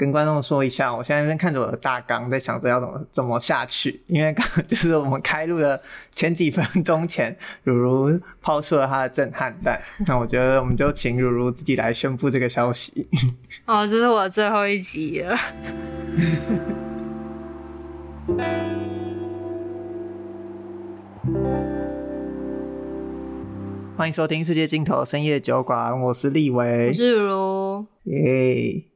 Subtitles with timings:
[0.00, 4.00] 跟观众说一下，我现在正看着我的大纲，在想着要怎么怎么下去。
[4.06, 5.78] 因为刚 就是我们开录的
[6.14, 9.78] 前几分钟前，如如抛出了他的震撼弹。
[10.06, 13.06] 那我觉得我们就请如如自己来宣布这个消息。
[13.68, 15.36] 哦，这是我最后一集了。
[23.98, 28.89] 欢迎收听《世界尽头深夜酒馆》，我是立维，我是如如，耶。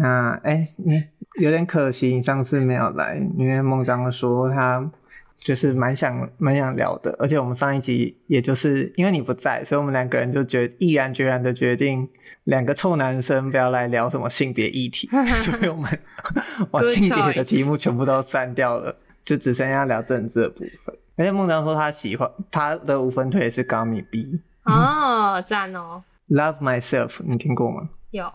[0.00, 1.02] 那哎，你
[1.40, 4.90] 有点可惜，你上次没有来，因为孟章说他
[5.38, 12.08] 就是蛮想蛮想聊的，而且我们上一集也就是因为你不在，所以我们两个人就决毅然决然的决定，
[12.44, 15.98] 两个臭男生不要来聊什么性别议题， 所以我们
[16.70, 20.94] 把性别的题目全部都删掉了，就只剩下聊政治的部分。
[21.16, 27.90] 而且孟章说他喜欢他的五分腿是 Gummy B 哦，赞哦，Love Myself，你听过吗？
[28.10, 28.30] 有。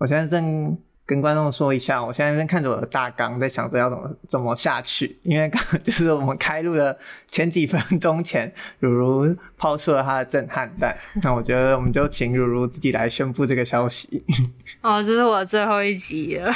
[0.00, 5.18] 我现在正跟观众说一下，我现在正看着我的大纲，在想着要怎么怎么下去。
[5.22, 6.98] 因为刚就是我们开录的
[7.30, 10.96] 前几分钟前，如如抛出了他的震撼弹。
[11.22, 14.24] 那我觉得我们就请如如自己来宣布这个消息。
[14.80, 16.50] 哦，这是我最后一集了。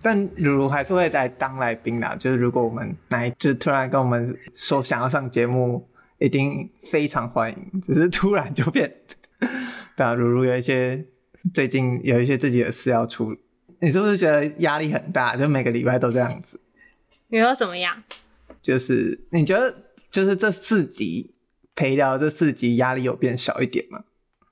[0.00, 2.16] 但如如还是会来当来宾啦。
[2.18, 7.80] 就是如果我们来，就突然跟我们说想要上节目，一定非常欢迎。
[7.82, 8.90] 只是突然就变。
[9.96, 11.04] 对啊，如如有一些
[11.52, 13.38] 最近有一些自己的事要处理，
[13.80, 15.36] 你是不是觉得压力很大？
[15.36, 16.60] 就每个礼拜都这样子。
[17.28, 18.02] 你说怎么样？
[18.62, 21.34] 就是你觉得，就是这四集
[21.74, 24.04] 陪聊这四集压力有变小一点吗？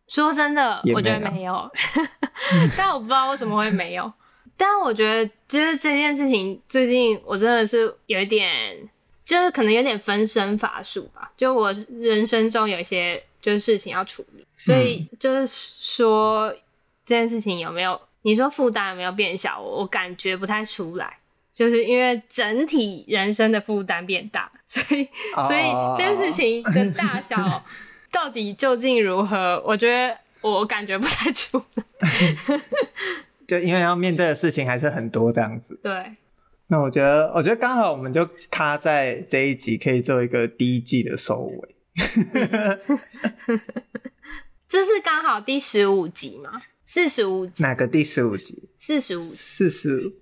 [0.09, 1.71] 说真的，我觉得没有，
[2.77, 4.13] 但我不知道为什么会没有。
[4.57, 8.51] 但我觉得，就是这件事情最近我真的是有一点，
[9.25, 11.33] 就是可能有点分身乏术吧。
[11.37, 14.47] 就我人生中有一些就是事情要处理。
[14.57, 16.51] 所以就是说，
[17.05, 18.01] 这件事情有没有？
[18.23, 19.61] 你说负担有没有变小？
[19.61, 21.19] 我感觉不太出来，
[21.53, 25.09] 就是因为整体人生的负担变大， 所以
[25.45, 25.63] 所以
[25.99, 27.65] 这件事情的大小
[28.13, 29.61] 到底究竟如何？
[29.67, 31.85] 我觉得我感觉不太出来。
[33.49, 35.79] 就因为要面对的事情还是很多这样子。
[35.83, 35.93] 对。
[36.69, 41.75] 那我觉得，我觉得刚好我们就卡在这一集可以做一个第一季的收尾。
[44.69, 46.63] 这是刚好第十五集吗？
[46.87, 47.63] 四十五集？
[47.63, 48.71] 哪个第十五集？
[48.79, 49.23] 四十五？
[49.23, 50.13] 四十？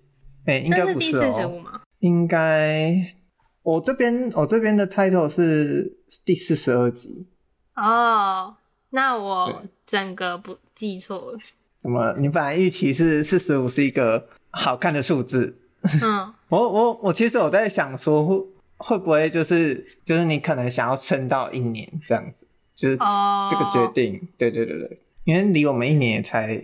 [0.47, 1.21] 哎，应该不是哦。
[1.21, 1.81] 是第四十五吗？
[2.01, 2.95] 应该，
[3.63, 7.27] 我这边我这边的 title 是第四十二集。
[7.77, 8.57] 哦，
[8.91, 11.39] 那我整个不记错了。
[11.83, 12.15] 怎么？
[12.19, 15.57] 你本来预期是四十五是一个好看的数字？
[16.03, 18.47] 嗯， 我我我其实我在想说
[18.81, 22.47] 会会不会就是就是你可能想要撑到一年这样子。
[22.73, 24.23] 就是这个决定，oh.
[24.39, 26.57] 对对对对，因为离我们一年也才，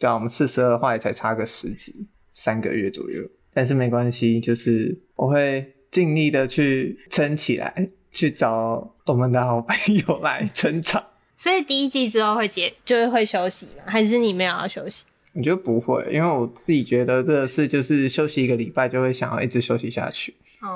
[0.00, 3.22] 对啊，我们四十二话也才差个十几，三个月左右。
[3.54, 11.04] 但是没关系，就是我会尽力的去撑起来，去找我们的好朋友来撑场。
[11.36, 13.84] 所以第一季之后会结，就是会休息吗？
[13.86, 15.04] 还是你没有要休息？
[15.34, 20.34] 我觉得不会，因为我自己觉得这个事就是休息一个礼拜就会想要一直休息下去。
[20.60, 20.69] 哦，oh.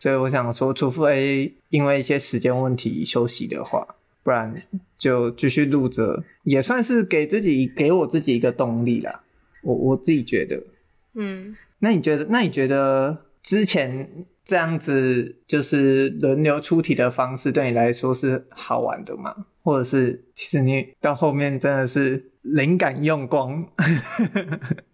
[0.00, 3.86] 所以我想说，除非因为一些时间问题休息的话。
[4.22, 4.54] 不然
[4.98, 9.22] 就继续录着，也算是给自己给我自己一个动力啦。
[9.62, 10.62] 我我自己觉得，
[11.14, 12.26] 嗯，那你觉得？
[12.28, 19.34] 那你觉得之前这样子就是轮流出题的方式，对你来说是好玩的吗？
[19.62, 23.66] 或者是其实你到后面真的是灵感用光？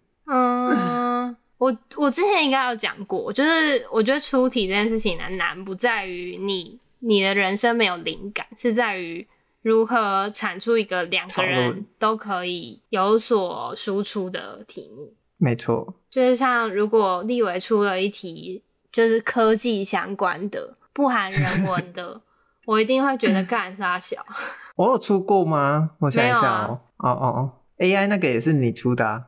[1.59, 6.79] 嗯，我我之前应该有讲过，就是我觉得出题这件事情呢，难不在于你。
[6.99, 9.25] 你的人生没有灵感，是在于
[9.61, 15.13] 如何产出一个两个人都可以有所输出的题目。
[15.37, 22.19] 没错，就是像如果立伟出了一题，就是科技相关的、不含人文的，
[22.65, 24.25] 我一定会觉得干啥小。
[24.75, 25.91] 我有出过吗？
[25.99, 29.21] 我想一想哦，哦哦哦，AI 那个也是你出的啊？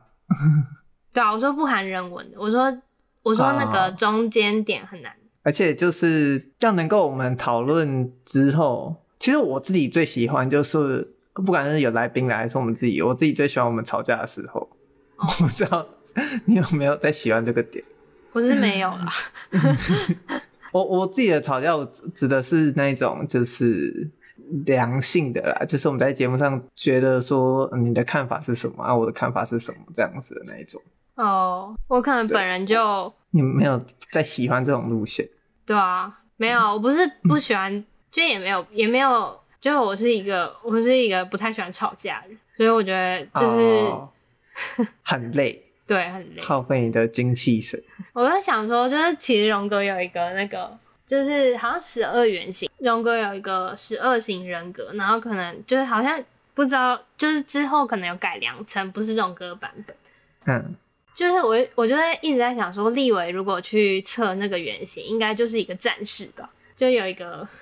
[1.12, 2.76] 对啊，我说不含人文的，我说
[3.22, 5.12] 我说那个中间点很难。
[5.42, 14.60] 而且就是要能够我们讨论之后，其实我自己最喜欢就是，不管是有来宾来，还是我们自己，我自己最喜欢我们吵架的时候。
[15.16, 15.86] 哦、我 不知道
[16.44, 17.84] 你有没有在喜欢这个点？
[18.32, 19.06] 我是没有啦。
[20.72, 21.84] 我我自己的吵架，我
[22.14, 24.08] 指的是那种就是
[24.66, 30.80] 良性的啦，就是我们在节目上觉得说你的看法是什么啊，我的看法是什么这样子的那一种。
[31.14, 35.28] 哦，我可能本人就你没有在喜欢这种路线，
[35.66, 44.08] 对啊，没有，我不是不喜欢，嗯、就也没有也没有，就我是一个我是一个不太喜欢吵架的人，所以我觉得就是、哦、
[45.02, 47.80] 很累，对，很累，耗费你的精气神。
[48.12, 56.20] 我在想说，就是其实荣格有一个那个，就是好像十二原型，荣格有一个十二型人格，然后可能就是好像
[56.54, 59.96] 不知道，就是之后可能有改良成不是荣格版本。
[60.46, 60.74] 嗯，
[61.20, 66.48] 就是我我就在一直在想说，立伟如果去测那个原型，应该就是一个战士吧？
[66.76, 67.46] 就有一个。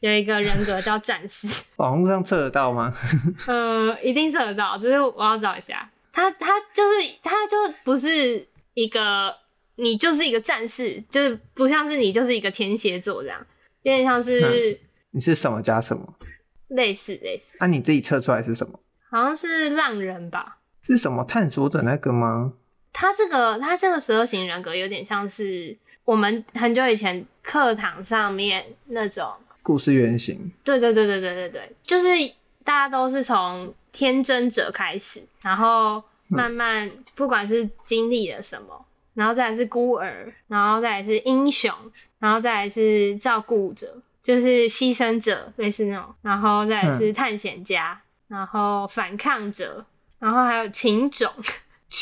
[0.00, 1.46] 有一个人格叫战士，
[1.78, 2.92] 网络上测得到吗？
[3.46, 5.88] 呃，一定测得到，只是我要找一下。
[6.12, 8.44] 他他就是他就不是
[8.74, 9.32] 一个，
[9.76, 13.38] 你就是一个战士，就是不像是你就是一个天蝎座这样，
[13.82, 14.78] 有点像是、嗯、
[15.12, 16.14] 你是什么加什么，
[16.70, 17.56] 类似类似。
[17.60, 18.80] 那、啊、你自己测出来是什么？
[19.08, 20.58] 好像是浪人吧？
[20.82, 22.54] 是什么探索者那个吗？
[22.92, 29.32] 他这个他这个十二型人格有点像是我们很久以前课堂上面那种。
[29.62, 32.08] 故事原型，对对对对对对对，就是
[32.64, 38.84] 大家都是从天真者开始，然后慢慢不管是经历了什么，嗯、
[39.14, 41.72] 然后再来是孤儿，然后再来是英雄，
[42.18, 48.00] 然后再来是照顾者，就是牺牲者类似那种，然后再来是探险家，
[48.30, 49.86] 嗯、然后反抗者，
[50.18, 51.32] 然后还有情种，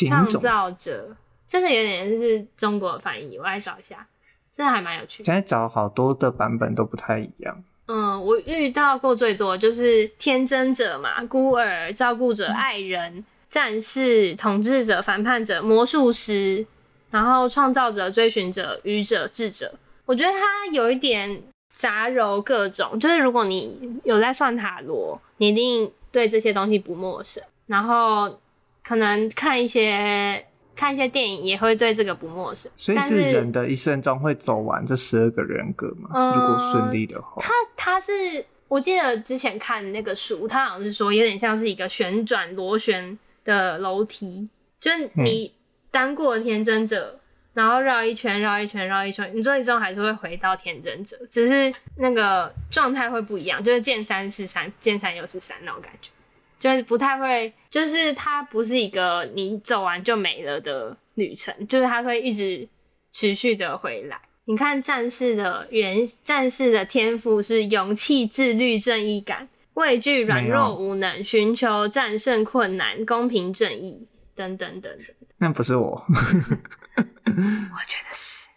[0.08, 1.16] 创造者，
[1.46, 4.06] 这个有点是中国的翻译，我来找一下。
[4.52, 5.24] 这还蛮有趣的。
[5.24, 7.64] 现在找好多的版本都不太一样。
[7.86, 16.64] 嗯，我遇到过最多就是天真者嘛，孤儿、照顾者、爱人、嗯、战士、统治者、反叛者、魔术师，
[17.10, 19.72] 然后创造者、追寻者、愚者、智者。
[20.06, 27.42] 我觉得它有一点杂糅各种，就是如果你有在算塔罗，你一定对这些东西不陌生。
[27.66, 28.38] 然后
[28.82, 30.44] 可能看一些。
[30.76, 36.08] 看一些电影也会对这个不陌生，所以是人的一生中会走完这十二个人格嘛？
[36.14, 38.12] 嗯、如果顺利的话，他他是
[38.66, 44.48] 我记得之前看那个书，他好像是说有点像是一个旋转螺旋的楼梯，
[44.80, 45.52] 就是你
[45.90, 47.20] 当过天真者，嗯、
[47.52, 56.10] 然后绕一圈绕一圈绕一圈，你最终还是会回到天真者，只是那个状态会不一样，就是见山是山，见山又是山那种感觉。
[56.60, 62.68] 就是不太会，就是它不是一个你走完就没了的旅程，就是它会一直
[63.10, 64.20] 持续的回来。
[64.44, 75.16] 你看战士的原战士的天赋是勇气、自律、正义感、畏惧、软弱、无能、寻求战胜困难、公平正义等等等等。
[75.38, 76.12] 那不是我，我
[77.86, 78.48] 觉得是。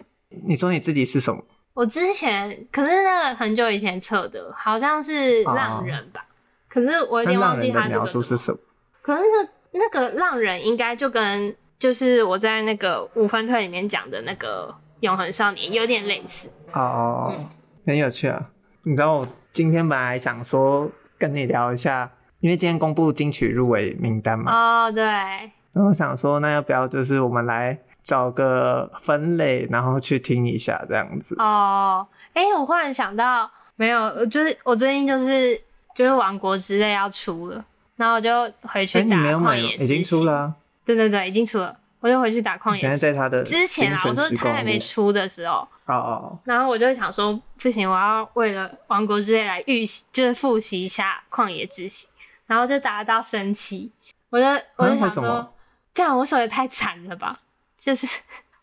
[0.46, 1.42] 你说你自己是什么？
[1.74, 6.22] 我之前可是那个很久以前测的，好像是浪人吧。
[6.22, 6.30] Oh.
[6.74, 8.58] 可是我有点忘记他这个描述是什么。
[9.04, 17.48] 可是那那个浪人应该就跟就是我在那个五分推里面讲的那个永恒少年有点类似哦，嗯、
[17.86, 18.50] 很有趣啊！
[18.86, 20.90] 你知道我今天本来想说
[21.20, 24.52] 跟你聊一下，因为今天公布金曲入围名单嘛。
[24.52, 25.04] 哦，对。
[25.04, 31.36] 然后我想说，那要不要就是我们来找个分类，然后去听一下这样子？
[31.38, 35.62] 哦，哎、欸，我忽然想到，没有，就是我最近就是。
[35.94, 37.64] 就是《王国之泪》要出了，
[37.96, 39.94] 然后我就回去打旷野之息。
[39.94, 40.56] 已经出了啊。
[40.86, 42.82] 对对对，已经出了，我就回去打旷野。
[42.82, 45.68] 现在在他的之前啊，我说他还没出的时候。
[45.86, 46.40] 哦哦。
[46.44, 52.08] 然后我就想说，不行，我要为了《王国之泪》来预习，就是复习一下旷野之息，
[52.48, 53.92] 然后就打到生气。
[54.30, 54.46] 我就
[54.78, 55.54] 我就想说，
[55.94, 57.40] 这样我手也太惨了吧？
[57.78, 58.08] 就是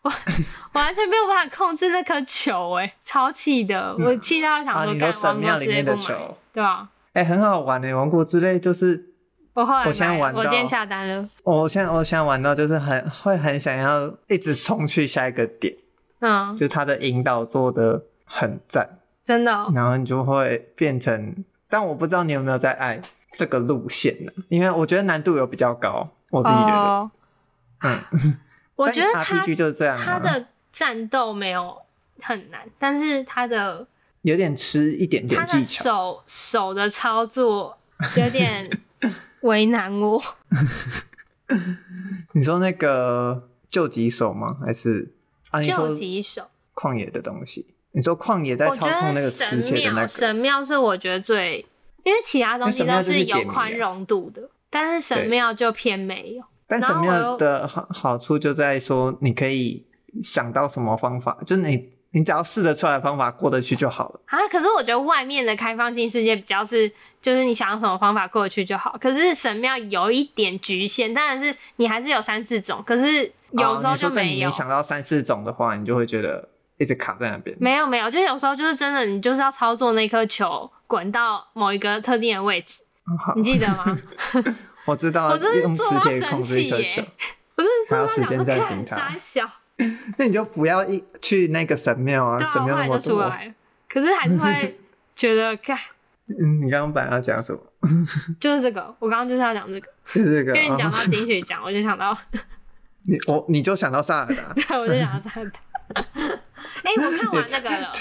[0.01, 0.11] 我
[0.73, 6.19] 完全没有办法控制那颗球，哎，超气的，我气到想说，干《王国之泪》不买，
[6.51, 6.89] 对吧？
[7.13, 9.13] 哎、欸，很好玩诶，王国之泪就是
[9.53, 11.29] 我后来我现在玩到，我今天下单了。
[11.43, 15.75] 我现在我现在玩到就是很会很想要一直冲去下一个点，
[16.19, 19.69] 嗯，就他的引导做的很赞，真的、哦。
[19.75, 23.01] 然后你就会变成，但我不知道你有没有在爱
[23.33, 24.31] 这个路线呢？
[24.47, 26.77] 因为我觉得难度有比较高，我自己觉得。
[26.77, 27.11] 哦、
[27.81, 27.99] 嗯
[28.77, 31.75] 我觉得它 RPG 就是这样，它的战斗没有
[32.21, 33.85] 很难，但是他的。
[34.23, 37.77] 有点吃一点点技巧，手手的操作
[38.17, 38.69] 有点
[39.41, 40.21] 为难我。
[42.33, 44.57] 你说那个救急手吗？
[44.63, 45.11] 还是
[45.49, 45.61] 啊？
[45.63, 47.73] 救急手旷野的东西？
[47.93, 51.65] 你说旷野在操控那个磁铁的那个神庙是我觉得最，
[52.03, 56.43] 因为其他东西都是有宽容度的，但是神庙就偏没有。
[56.67, 59.85] 但神庙的好好处就在说，你可以
[60.23, 61.89] 想到什么方法，就是你。
[62.13, 64.37] 你只要试着出来的方法过得去就好了啊！
[64.49, 66.91] 可是我觉得外面的开放性世界比较是，
[67.21, 68.97] 就是你想用什么方法过得去就好。
[68.99, 74.27] 可是神庙有一点局限，当然是你还是有三四种，可是有时候就没有。
[74.27, 77.55] 哦、你，你想到三四种的话，你就会觉得一直卡在那边。
[77.59, 82.81] 没有没有，就有时候就是真的，你就是要操作那颗球滚到某一个特定的位置。
[83.05, 83.97] 哦、你记得吗？
[84.85, 87.07] 我知道，我真是用做到生气耶！
[87.55, 89.49] 我真是做到时间在评他傻小，
[90.17, 93.31] 那你就不要一去那个神庙啊，神庙那么多。
[93.89, 94.79] 可是还是会
[95.15, 95.77] 觉得， 看，
[96.27, 97.59] 嗯，你刚刚本来要讲什么？
[98.39, 100.55] 就是这个，我刚刚就是要讲这个，就是这个。
[100.55, 102.17] 因为你讲到金曲奖，我就想到
[103.03, 105.59] 你，我你就想到萨尔达，对，我就想到萨尔达。
[105.93, 107.91] 哎，我看完那个了，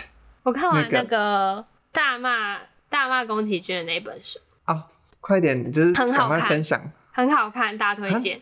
[0.42, 2.58] 我看完那个大骂
[2.88, 4.87] 大骂宫崎骏的那本书啊，
[5.20, 6.80] 快点，就是赶快分享，
[7.12, 8.40] 很好看，大推荐。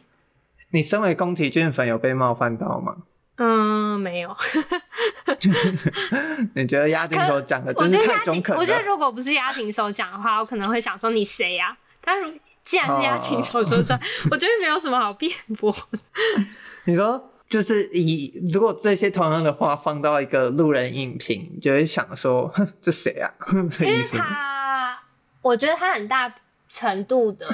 [0.70, 2.96] 你身为宫崎骏粉，有被冒犯到吗？
[3.38, 4.36] 嗯，没有。
[6.54, 8.60] 你觉得押井手讲的真是太中肯了？
[8.60, 11.76] 我觉得如果不是押井手讲的话，我可能会想说你谁呀？
[12.00, 15.74] 但如既然是押井手说出来， 我觉得没有什么好辩驳。
[16.84, 23.30] 你说，就是以如果这些同样的话放到一个路人影评，就会想说，哼，这谁啊？
[23.80, 24.98] 因为他，
[25.42, 26.34] 我觉得他很大
[26.68, 27.46] 程度的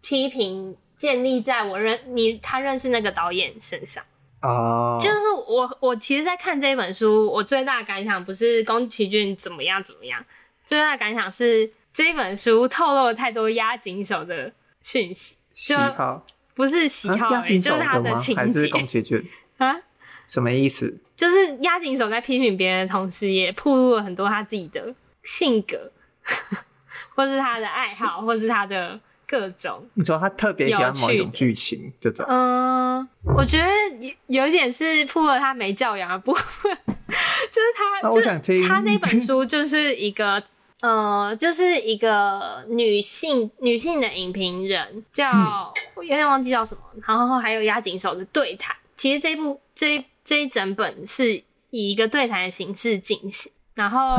[0.00, 4.04] 批评建立在我认你他认识那个导演身上。
[4.42, 5.16] 哦，就是
[5.48, 10.24] 我，我其实，在看这本书，我最大的感想不是宫崎骏怎么样怎么样，
[10.64, 14.52] 最大的感想是这本书透露了太多押井守的
[14.82, 16.24] 讯息，喜好
[16.54, 18.40] 不是喜好就是他的情节。
[18.40, 19.76] 还是宫崎骏啊？
[20.28, 21.00] 什么意思？
[21.16, 25.90] 就是押井守在批评别人的同时，也暴露了很多他自己的性格，
[27.16, 29.00] 或是他的爱好，或是他的。
[29.26, 33.66] 各种，你说他特别喜欢某一种剧情，这种，嗯，我觉得
[33.98, 37.68] 有有一点是铺了他没教养的部分，就是
[38.02, 40.40] 他，我想听，他那本书就是一个，
[40.80, 48.76] 呃，就是一个女性女性的影评人，叫、嗯、我有点忘记叫什么，然后还有押井守的对谈。
[48.94, 51.34] 其实这一部这一这一整本是
[51.70, 54.16] 以一个对谈的形式进行，然后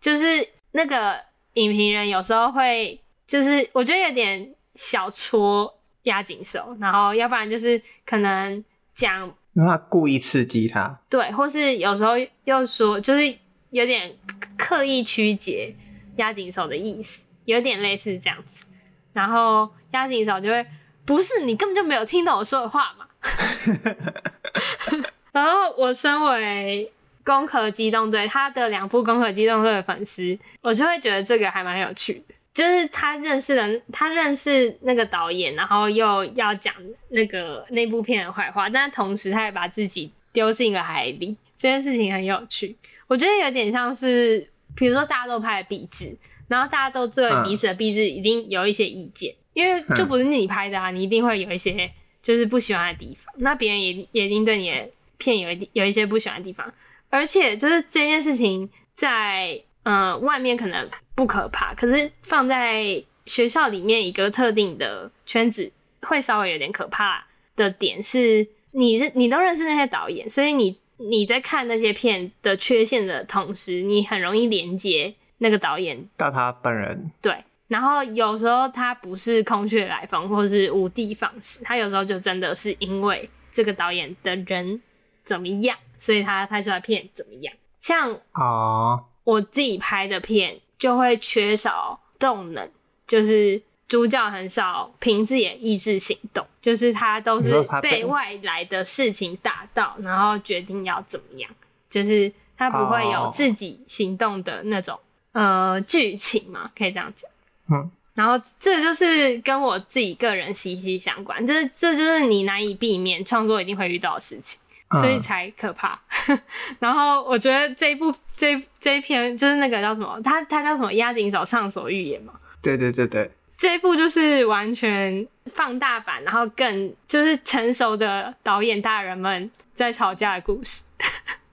[0.00, 1.16] 就是那个
[1.54, 3.00] 影评人有时候会。
[3.26, 5.72] 就是我觉得有点小戳
[6.04, 8.64] 押紧手，然后要不然就是可能
[8.94, 12.12] 讲，因为他故意刺激他，对，或是有时候
[12.44, 13.36] 又说，就是
[13.70, 14.14] 有点
[14.58, 15.74] 刻意曲解
[16.16, 18.64] 押紧手的意思，有点类似这样子。
[19.12, 20.66] 然后押紧手就会，
[21.04, 23.06] 不是你根本就没有听懂我说的话嘛。
[25.32, 26.92] 然后我身为
[27.24, 32.34] 《攻壳机动队》他的两部《攻壳机动队》的粉丝，我就会觉得这个还蛮有趣的。
[32.54, 36.72] 就是他认识的，他认识那个导演，然后又要讲
[37.08, 42.76] 那个那部片的坏话，但同时他也把自己丢进了海里，这件事情很有趣。
[43.08, 51.90] 我觉得有点像是，比如说大家都拍的壁纸，然后大家都对彼此的壁纸一定有一些意见，嗯、因为就不是你拍的啊，你一定会有一些
[52.22, 56.72] 就是不喜欢的地方，那别人也也一定对你的片有一有一些不喜欢的地方，
[57.10, 59.60] 而且就是这件事情在。
[59.86, 65.70] 嗯、呃，外面可能不可怕，可是放在学校里面一个特定的圈子，
[66.02, 67.24] 会稍微有点可怕
[67.56, 77.12] 的点是，你你都认识那些导演，所以你你在看那些片的缺陷的同时，你很容易连接那个导演到他本人。
[77.22, 84.82] 对，然后有时候他不是空穴来风，或是无的放矢，他有时候就真的是因为这个导演的人
[85.24, 89.04] 怎么样，所以他拍出来片怎么样，像啊。
[89.24, 92.70] 我自己拍的片就会缺少动能，
[93.06, 101.50] 就是主角很少凭自己的意志行动，就是他都是被外来的事情打到，然后决定要怎么样，
[101.88, 104.92] 就是他不会有自己行动的那种、
[105.32, 105.42] oh.
[105.42, 107.30] 呃剧情嘛，可以这样讲。
[107.70, 114.60] 嗯，然后这就是跟我自己个人息息相关，这这就是你难以避免创作一定会遇到的事情。
[115.00, 115.98] 所以才可怕。
[116.28, 116.40] 嗯、
[116.80, 120.92] 然后我觉得这一部这这一篇就是那个叫什么，他他叫什么？
[120.92, 122.32] 押井守畅所欲言嘛。
[122.62, 130.82] 对对对对，这一部就是完全放大版，然后更就是成熟的导演大人们在吵架的故事。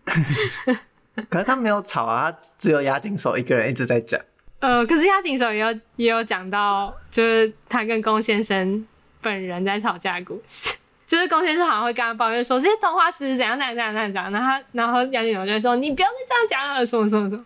[1.29, 4.19] 可是他没有吵啊，他只有押井守一个人一直在讲。
[4.60, 8.88] 呃，可是押井守也有也有讲到，就是他跟宫先生
[9.21, 10.74] 本人在吵架的故事。
[11.12, 17.46] 就是龚先生好像会跟他抱怨说，这些动画师怎样怎样怎样怎样，然后然后押井守就会说，你不要再这样讲了，什么什么什么。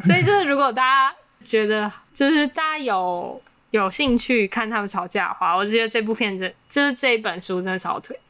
[0.00, 8.20] 所以就是如果大家觉得就是大家有有兴趣看他们吵架的话，我觉得这部片子就是这一本书真的超推。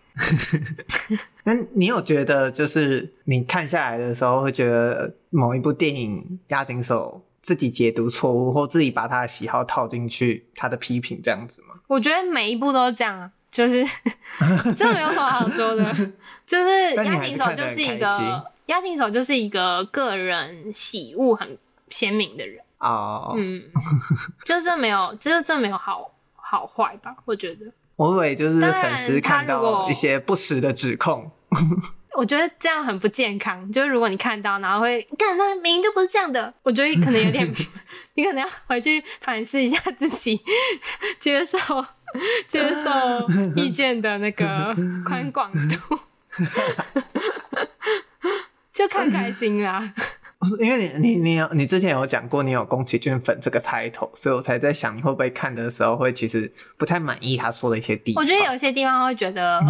[1.43, 11.75] 那你有觉得就是你看下来的时候会觉得某一部电影押井守自己解读错误，或自己把他的喜好套进去他的批评这样子吗？
[11.89, 13.33] 我觉得每一部都是这样啊。
[13.57, 13.83] 就是
[14.77, 15.83] 真的没有什么好说的，
[16.45, 21.57] 就是押井守就是一个押井守就是一个个人喜恶很
[21.89, 23.63] 鲜明的人哦，嗯，
[24.45, 27.65] 就是这没有，就是这没有好好坏吧，我觉得。
[27.97, 31.31] 我以为就是粉丝看到一些不实的指控。
[32.15, 33.71] 我觉得这样很不健康。
[33.73, 36.53] 就是如果你看到，然后会干，那明明就不是这样的。
[36.63, 37.51] 我觉得可能有点，
[38.15, 40.39] 你可能要回去反思一下自己，
[41.19, 41.59] 接受
[42.49, 45.99] 接受意见的那个宽广度，
[48.73, 49.83] 就看开心啦。
[50.61, 58.23] 因为你你你有你之前有讲过，你有宫崎骏粉这个 title，所以我才在想你会不会看的时候会其实不太满意他说的一些地方。
[58.23, 59.61] 我觉得有一些地方会觉得。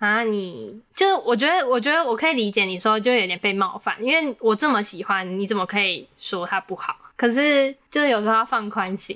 [0.00, 6.96] 啊，你就我觉得，我觉得我可以理解你说就有点被冒犯，因为我这么喜欢，你怎么可以说他不好？
[7.16, 9.14] 可是就有时候要放宽心，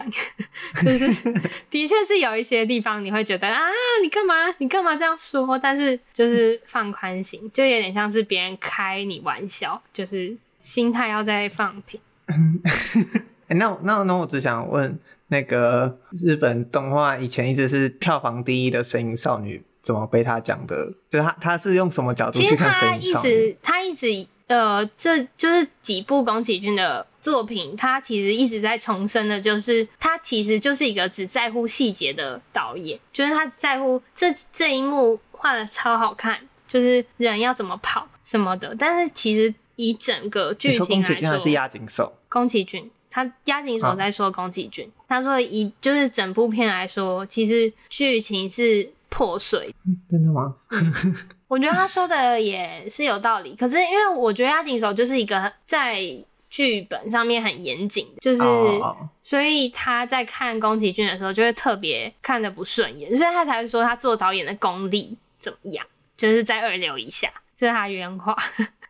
[0.83, 1.09] 就是
[1.71, 3.63] 的确是有一些地方你会觉得啊，
[4.03, 5.59] 你干嘛你干嘛这样说？
[5.59, 11.99] 但是就是放宽心，就有点像是别人开你玩笑，就是心态要再放平。
[13.49, 14.99] 欸、那那那我只想问，
[15.29, 19.59] 那个日本动画以前一直是票房第一的《神隐少女》。
[19.85, 20.91] 怎么被他讲的？
[21.11, 23.29] 就是他，他是用什么角度去看《神隐少女》？
[23.29, 38.75] 其实他一直，他一直，呃，这就是几部宫崎骏的作品，他其实一直在重申的，就是他其实就是一个只在乎细节的导演，就是他在乎这这一幕画的超好看，就是人要怎么跑什么的。
[38.79, 42.17] 但是其实以整个剧情来说，宫崎骏还是押井守。
[42.31, 48.91] 宫崎骏，他押井守在说宫崎骏，他说以就是整部片来说，其实剧情是。
[49.15, 49.73] 破碎，
[50.11, 50.57] 真的吗？
[51.47, 53.55] 我觉得他说的也是有道理。
[53.55, 56.03] 可是因为我觉得押井守就是一个在
[56.51, 58.97] 剧本上面很严谨，就是、oh.
[59.23, 68.37] 所以他在看宫崎骏的时候就会特别看的不顺眼，所以他才会说他做导演的功力怎么样，就是在二流以下，这是他原话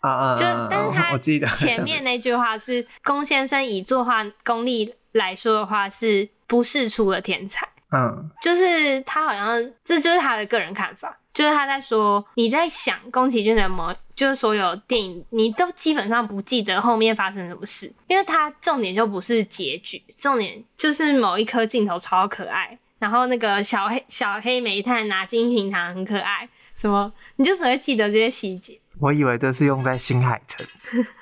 [0.00, 0.34] 啊。
[0.40, 7.68] 就但是他前面那句话是宫先生以作画功力来说的话，是不世出的天才。
[7.94, 28.80] 嗯，就是他好像，这就是他的个人看法，就是他在说，你在想宫崎骏的某，就是所有电影，你都基本上不记得后面发生什么事，因为他重点就不是结局，重点就是某一颗镜头超可爱，然后那个小黑小黑煤炭拿金平糖很可爱，什么，你就只会记得这些细节。
[29.00, 30.66] 我以为这是用在新海诚，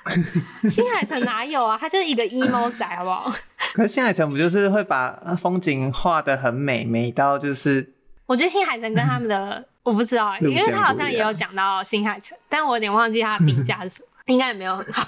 [0.69, 1.77] 新海诚哪有啊？
[1.77, 3.33] 他就是一个 emo 仔，好不好？
[3.73, 7.93] 可是新海诚不就是会把风景画的很美，美到就是……
[8.25, 15.07] 我觉得新海诚跟他们的、嗯、 我不知道、欸，因为他好像也有讲到新海诚，但我有点忘记他的评价是什么，应该也没有很好。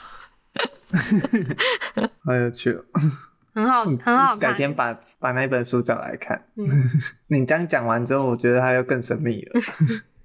[2.23, 2.83] 好有趣哦，
[3.53, 4.39] 很好，很好看。
[4.39, 6.43] 改天把把那本书找来看。
[6.55, 6.89] 嗯、
[7.27, 9.61] 你这样讲完之后，我觉得它又更神秘了。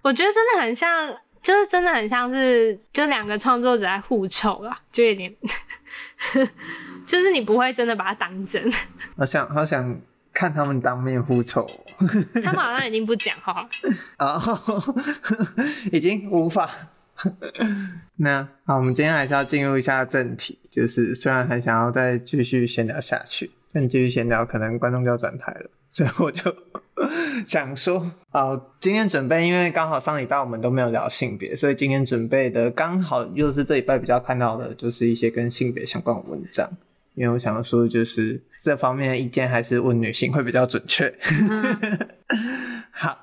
[0.03, 1.15] 我觉得真的很像。
[1.43, 5.35] 就是真的很像是，就两个创作者在互臭啦，就有点，
[7.07, 8.71] 就是你不会真的把它当真。
[9.17, 10.01] 好想好想
[10.33, 11.67] 看他们当面互臭。
[12.43, 13.69] 他们好像已经不讲话了
[14.19, 14.41] 啊，
[15.91, 16.69] 已经无法。
[18.17, 26.55] 那好，我们今天还是要进入一下正题，就是虽然很想要再继续闲聊下去，但继续闲聊可能观众就要转台了，所以我就。
[27.47, 36.71] 想说，哦，今天准备，因为刚好上礼拜我们都没有聊性别，所以今天准备的刚好又是这礼拜比较看到的，就是一些跟性别相关的文章。
[37.15, 41.11] 因为我想说，就是这方面的意见还是问女性会比较准确。
[42.93, 43.17] 好，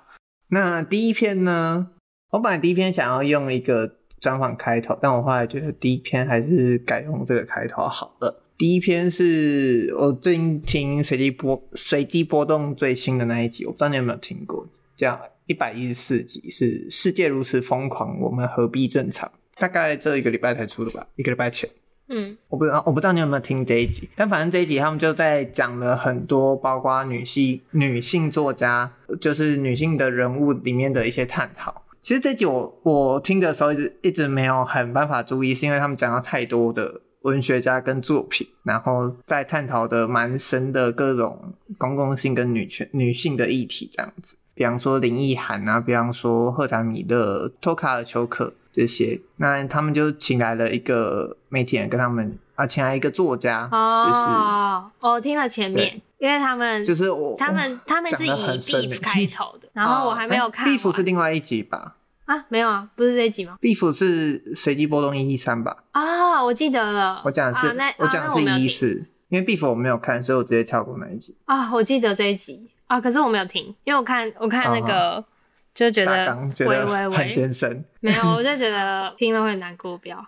[0.48, 1.90] 那第一篇呢，
[2.32, 8.44] 我本来第一篇想要用一个专访开头，但我后来觉得第一篇还是改用这个开头好了。
[8.58, 19.32] 第一篇是我最近听随机波随机波动最新的那一集，我不知道你有没有听过，叫一百一十四集，是世界如此疯狂，我们何必正常？
[19.60, 21.70] 大概这一个礼拜才出的吧，一个礼拜前。
[22.10, 28.92] 嗯，我不知道，我不知道你有没有听这一集，但反正这一集他们就在讲了很多，包括女性女性作家，
[29.22, 31.84] 就是女性的人物里面的一些探讨。
[32.02, 37.02] 其实这一集我我听的时候一直一直没有很办法注意，是因为他们讲到太多的。
[37.28, 44.38] 文学家跟作品，然后在探讨的蛮深的各种公共性跟女权、女性的议题这样子。
[44.56, 61.98] 比方说林奕涵啊，比方说赫塔米勒、托卡尔丘克这些，那他们就请来了一个媒体人跟他们啊，请来一个作家，哦、就是我听了前面，因为他们就是我他们他们是以 beef 开头的，然后我还没有看 beef 是另外一集吧。
[62.28, 65.86] 啊，没有啊，不是这一集吗？Beef 是随机波动一一三吧？
[65.92, 67.22] 啊，我记得了。
[67.24, 71.38] 我讲的是，啊、我讲的是一一四，因为 Beef 我没有看，所以我直接跳过那一集。
[71.46, 75.26] 啊，我记得这一集啊，可是我没有听，因为我看我看那个、哦、
[75.74, 77.86] 就觉得，觉得很艰深。
[78.02, 80.22] 没有，我就觉得 听了会难过，不要。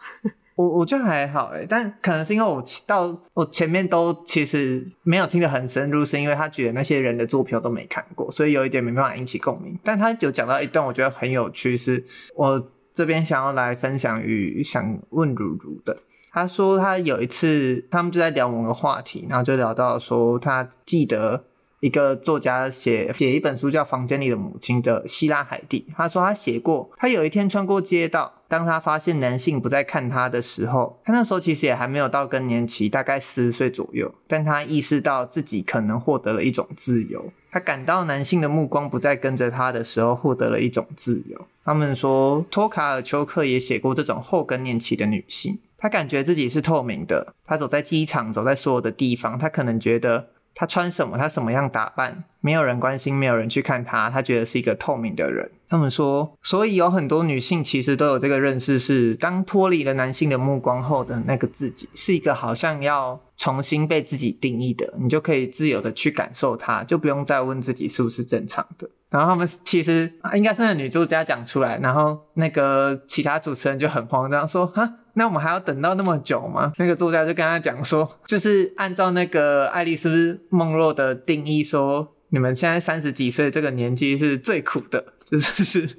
[0.59, 9.79] 我我觉得还好诶，但可能是因为我到我前面都其实没有听得很深入，是因为他举的那些人的作品我都没看过，所以有一点没办法引起共鸣。
[9.85, 12.03] 但他有讲到一段，我觉得很有趣，是
[12.35, 15.95] 我这边想要来分享与想问如如的。
[16.33, 21.45] 他说他有一次他们就在聊某个话题，然后就聊到说他记得。
[21.79, 41.47] 一个作家写写一本书叫《房间里的母亲》的希拉海蒂，他说他写过，他有一天穿过街道，当他发现男性不再看他的时候，他那时候其实也还没有到更年期，大概四十岁左右，但他意识到自己可能获得了一种自由，他感到男性的目光不再跟着他的时候，获得了一种自由。
[41.63, 50.27] 他们说托卡尔丘克也写过这种后更年期的女性，她感觉自己是透明的，她走在机场，走在所有的地方，她可能觉得。
[50.59, 51.17] 她穿什么？
[51.17, 52.25] 她什么样打扮？
[52.41, 55.49] 没有人关心，没有人去看她，她觉得是一个透明的人。
[55.69, 64.93] 他们说，所以有很多女性其实都有这个认识：是当脱离了男性的目光后的那个自己，是一个好像要重新被自己定义的。
[64.99, 68.89] 你就可以自由的去感受它，就不用再问自己是不是正常的。
[69.09, 76.71] 然后他们其实应该是那女作家讲出来，然后那个其他主持人就很慌张说：“哈。”那我们还要等到那么久吗？
[76.77, 85.97] 那个作家就跟他讲说，就是按照那个爱丽丝梦洛的定义说，你们现在三十几岁这个年纪是最苦的，就是是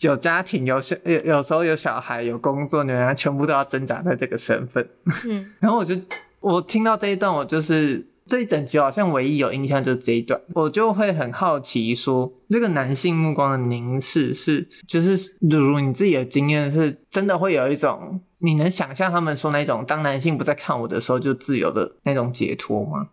[0.00, 4.86] 有家庭、有小有有时候有小孩、有工作，你们全部都要挣扎在这个身份。
[5.26, 5.96] 嗯，然后我就
[6.38, 8.11] 我听到这一段，我就是。
[8.32, 23.08] 这一整集好像唯一有印象就是这一段，我就会很好奇说，这个男性目光的凝视是，就是如如你自己的经验是，真的会有一种，你能想象他们说那种，当男性不再看我的时候就自由的那种解脱吗？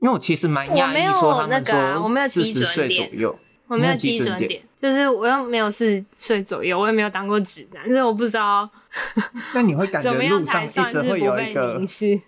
[0.00, 3.38] 因为我其实蛮讶异，说他们说四十岁左右。
[3.68, 8.68] 我没有基准点，点就是我又没有四十岁左右，我也没有当过直男，所以我不知道。
[9.54, 11.80] 那你会感觉路上一直会有一个，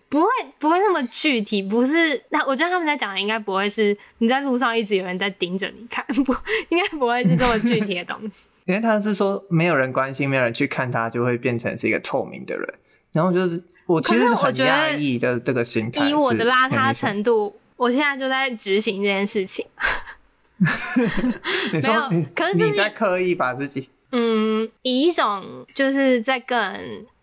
[0.08, 2.22] 不会不会那么具体，不是？
[2.30, 6.32] 那我觉得他们在讲的应该不会是你在路上一直有人在盯着你看， 不
[6.68, 8.46] 应该不会是这么具体的东西。
[8.66, 12.74] 因为他是说没有人关心，没有人去看他，就会变成是一个透明的人。
[13.10, 19.66] 然后就是我其实是很压抑的这个心态，以我的邋遢程度，我现在就在执行这件事情。
[21.72, 26.56] 你说可是你在刻意把自己，嗯，以一种就是在更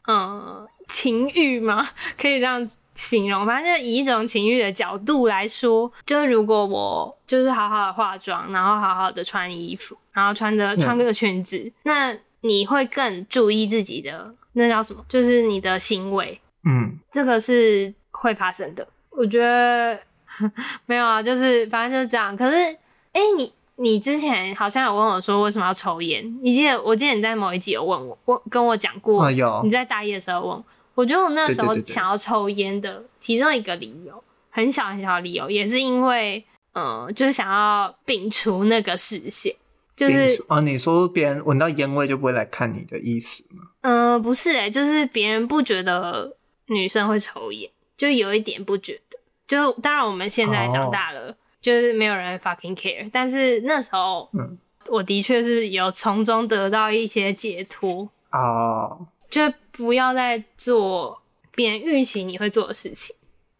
[0.07, 1.87] 嗯情欲吗？
[2.19, 15.05] 可以这样形容，反正就以一种情欲的角度来说，就是如果我就是好好的化妆，然后好好的穿衣服，然后穿着穿个裙子，嗯，那你会更注意自己的那叫什么？
[15.07, 18.87] 就是你的行为，嗯，这个是会发生的。
[19.11, 19.99] 我觉得
[20.87, 22.35] 没有啊，就是反正就是这样。
[22.35, 22.77] 可是。
[23.11, 26.37] 哎、欸，你你之前好像有问我说为什么要抽烟？
[26.41, 29.23] 你记得我记得你在某一集有问我，我跟我讲过。
[29.23, 30.63] 哦、有你在大一的时候问，
[30.95, 39.55] 我觉得我那时候想要抽烟的其中一个理由，很小很小的理由，也是因为嗯，就是想要摒除那个视线，
[39.95, 43.63] 就是啊，你说别人闻到烟味就不会来看你的意思吗？
[43.81, 49.17] 嗯、呃，不是、欸，哎，就是别人不觉得女生会抽烟，就有一点不觉得。
[49.47, 51.29] 就当然我们现在长大了。
[51.29, 59.41] 哦就是没有人 fucking care，但是那时候，嗯，我的确是有从中得到一些解脱哦，就
[59.71, 61.21] 不要再做
[61.53, 63.13] 别人预期你会做的事情，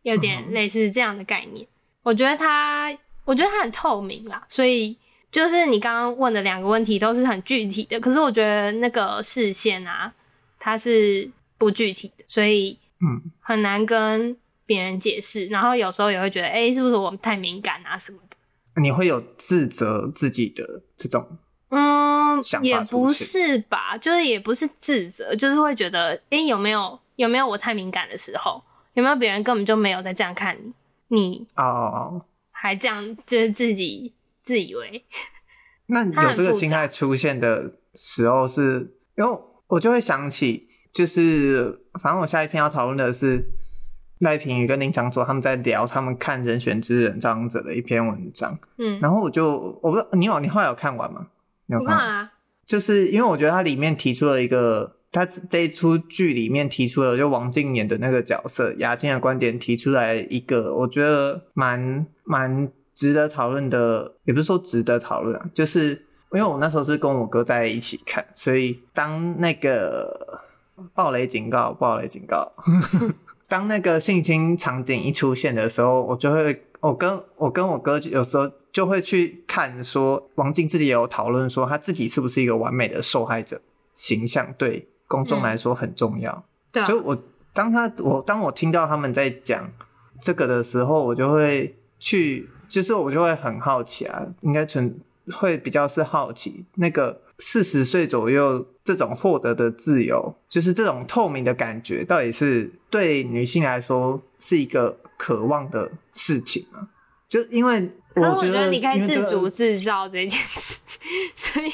[0.04, 1.66] 有点类似这样的概念。
[1.66, 1.68] 嗯、
[2.04, 2.90] 我觉得他，
[3.26, 4.98] 我觉得他很透明啦，所以
[5.30, 10.14] 就是你刚刚问的两个问题都是很具体的，可是我觉得那个视线啊，
[10.58, 14.38] 它是不具体的，所以嗯，很难跟。
[14.70, 18.80] 别人解释，然后有时候也会觉得，哎、欸，是不是我太敏感啊什么的？
[18.80, 28.64] 你会有自责自己的这种，嗯，也不是吧，就是也不是自责，就是会觉得，哎、欸，有没有有没有我太敏感的时候？
[28.94, 30.56] 有没有别人根本就没有在这样看
[31.08, 31.20] 你？
[31.20, 35.04] 你哦，还这样就是自己自以为？
[35.88, 43.56] 那 有这个心态出现的时候是，是因为我就会想起，就是反正我下一篇要讨论的是。
[44.20, 51.28] 赖平宇跟林长佐他们在聊他们看《人选之人》这样子的一篇文章，嗯，然后我就我不知道你有你后来有看完吗？
[51.68, 52.32] 你有看完啊？
[52.66, 65.92] 就是因为我觉得它里面提出了一个，他这一出剧里面提出了就王静演的那个角色雅静的观点，提出来一个我觉得蛮蛮值得讨论的，也不是说值得讨论啊，就是
[66.34, 70.42] 因为我那时候是跟我哥在一起看，所以当那个
[70.94, 72.52] 暴雷警告，暴雷警告。
[73.50, 83.60] 当那个性侵场景一出现的时候，我就会，我跟我跟我哥有时候就会去看，说王静自己也有讨论说，他自己是不是一个完美的受害者
[83.96, 86.46] 形象，对公众来说很重要。
[86.72, 87.18] 对、啊，所以我
[87.52, 89.68] 当他我当我听到他们在讲
[90.22, 95.00] 这个的时候，我就会去，就是我就会很好奇啊，应该纯
[95.34, 106.90] 会比较是好奇那个四十岁左右这种获得的自由，就是这种透明的感觉，到底是对女性来说是一个渴望的事情吗？
[107.28, 111.02] 就因为我觉得，我觉得你可以自主自照这件事情，
[111.36, 111.72] 所以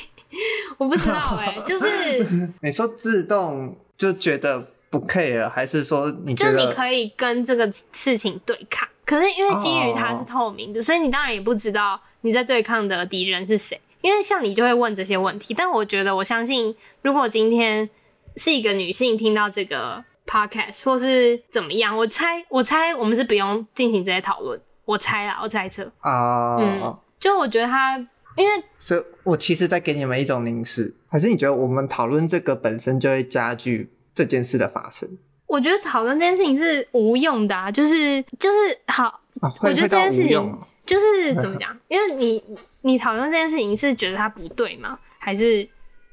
[0.78, 8.88] 我不知道哎、 欸，就是 你说自动就觉得不 care，还是说你觉得就你可以跟这个事情对抗？
[9.06, 10.86] 可是因为基于它是透明的，oh.
[10.86, 13.80] 所以你当然也不知道你在对抗的敌人是谁。
[14.02, 17.90] 因为像你就会问这些问题，但我觉得我相信，如果今天
[18.36, 24.60] 是一个女性听到这个 podcast 或是怎么样，我猜我猜我们是不用进行这些讨论。
[24.86, 27.98] 我猜啦，我猜测啊，uh, 嗯，就我觉得他，
[28.38, 35.10] 因为所以，我其实在给你们一种凝视，还是你觉得我们讨论这个本身就会加剧这件事的发生？
[35.48, 39.06] 我觉得讨论这件事情是无用的啊，就是就是好，
[39.42, 40.56] 啊、我觉得这件事情
[40.86, 41.78] 就是 怎么讲？
[41.88, 42.44] 因为你
[42.82, 44.98] 你讨论这件事情是觉得它不对吗？
[45.20, 45.68] 还是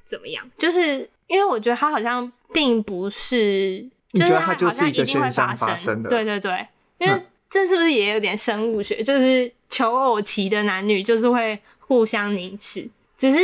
[0.06, 0.44] 怎么样？
[0.56, 6.66] 就是因为我觉得它好像并不是，就是它好像一定会发生的，对对对，
[6.98, 7.22] 因为。
[7.52, 9.02] 这是不是也有点生物学？
[9.02, 13.38] 就是求偶期的男女就是会互相凝视，只是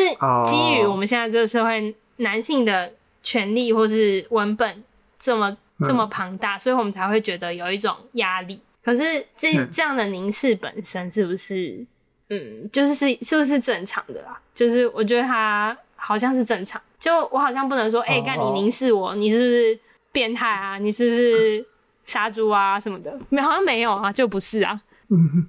[0.47, 2.91] 基于我们现在这个社会男性的
[3.23, 4.83] 权利或是文本
[5.19, 8.59] 这么这么庞大，所以我们才会觉得有一种压力。
[8.89, 11.85] 可是这这样的凝视本身是不是，
[12.31, 14.41] 嗯，就是是是不是正常的啦？
[14.55, 19.79] 就是我觉得他好像是正常，就我好像不能说，哎，干你凝视我，你是不是
[20.11, 20.79] 变态啊？
[20.79, 21.67] 你是不是？
[22.05, 24.81] 杀猪啊什么的，没好像没有啊，就不是啊。
[25.11, 25.47] 嗯，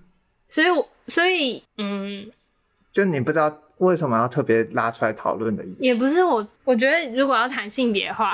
[0.50, 0.68] 所以，
[1.08, 2.30] 所以，嗯，
[2.92, 5.78] 就你不知道为什么要特别拉出来讨论的意思。
[5.80, 8.34] 也不是我，我觉得如果要谈性别的话，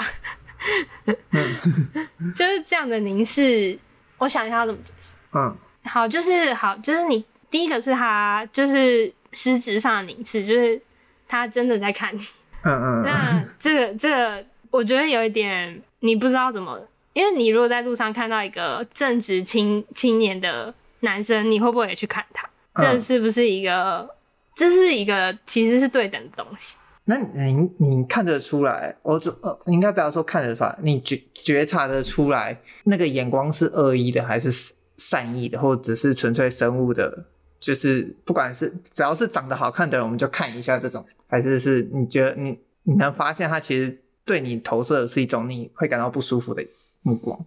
[2.36, 3.78] 就是这样的凝视。
[4.26, 5.14] 我想一下要怎么解释。
[5.34, 10.82] 嗯，好，就是好，就是你第一个是他，就是实质上的凝视，就是
[11.28, 12.20] 他真的在看你。
[12.64, 13.04] 嗯嗯。
[13.04, 16.82] 那这个这个，我觉得有一点你不知道怎么。
[17.14, 22.50] 因为你如果在路上看到一个正值青青年的男生，你会不会也去看他？
[22.82, 24.00] 这是不是一个？
[24.00, 24.10] 嗯、
[24.56, 26.78] 这是一个其实是对等的东西。
[27.06, 28.96] 那你你看得出来？
[29.04, 34.52] 我就呃，应该不要说看得出来，你觉觉察得出来那个眼光是恶意的，还是
[34.98, 37.26] 善意的，或者只是纯粹生物的？
[37.60, 46.66] 就是不管是只要是长得好看的人，我们就看一下这种，还是是你觉得你你能发现他其实对你投射的是一种你会感到不舒服的？
[47.02, 47.40] 目光，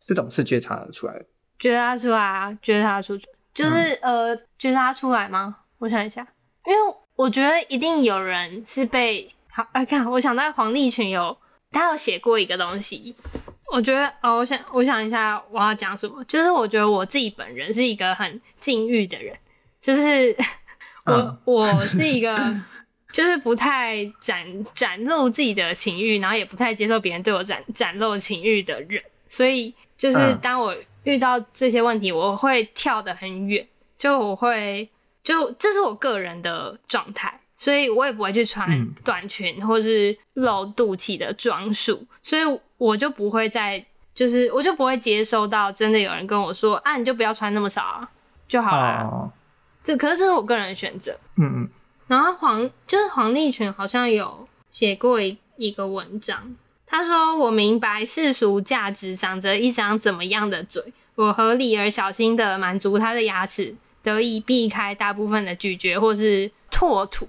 [0.00, 1.24] 这种是觉察得出来的，
[1.58, 3.16] 觉察出来啊，觉察出，
[3.54, 5.56] 就是、嗯、呃，觉察出来吗？
[5.78, 6.26] 我想一下，
[6.66, 6.78] 因为
[7.18, 11.36] 我觉得一定有人是被好，哎，看，我想到黄立群有，
[11.72, 13.12] 他有写过一个东西，
[13.72, 19.36] 我觉得哦，我想，我想一下我要讲什么，就是我觉得我自己本人是一个很禁欲的人，
[19.82, 20.32] 就是
[21.04, 22.38] 我、嗯、我是一个。
[23.10, 33.66] 就是不太展展露自己的情欲，然后也不太接受别人对我展展露情欲的人，所以就是当我遇到这些问题，我会跳得很远，
[33.98, 34.86] 就我会
[35.28, 38.66] 就这是我个人的状态，所以我也不会去穿
[39.04, 42.42] 短裙或是露肚脐的装束，所以
[42.78, 48.08] 我就不会再就是我就不会接收到真的有人跟我说啊，你就不要穿那么少啊
[48.48, 49.30] 就好了，
[49.82, 51.68] 这可是这是我个人的选择，嗯嗯。
[52.06, 60.82] 然后黄就是黄立群好像有写过一一个文章，他说，我明白世俗价值长着一张怎么样的嘴，
[61.16, 63.74] 我合理而小心的满足他的牙齿，
[64.10, 67.28] 得以避开大部分的拒绝或是唾吐，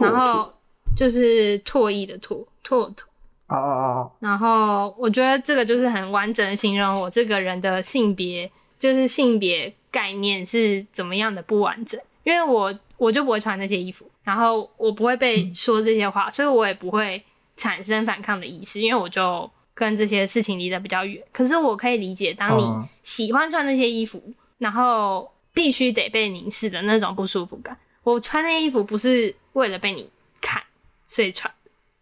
[0.00, 0.52] 然后
[0.96, 3.06] 就是唾液的唾唾吐，
[3.48, 12.78] 哦哦哦，然后我觉得这个就是很完整的形容我这个人的性别，就是性别概念是怎么样的不完整，因为我。
[12.98, 17.22] 我就不会穿那些衣服，然后我不会被说这些话，嗯、所以我也不会
[17.56, 21.22] 产生反抗的意识，因为我就跟这些事情离得比较远。
[21.32, 22.64] 可是我可以理解，当你
[23.00, 27.76] 喜欢穿那些衣服，嗯、然后必须得被凝视的那种不舒服感。
[28.02, 30.62] 我穿那衣服不是为了被你看，
[31.06, 31.52] 所以穿。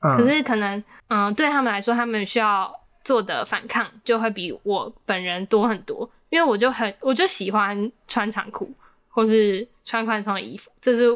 [0.01, 2.73] 嗯、可是可能，嗯，对他们来说，他们需要
[3.05, 8.73] 做的反抗就会比我本人多很多，因为我就很，我就喜欢穿长裤。
[9.09, 11.07] 或是穿宽松的衣服，这是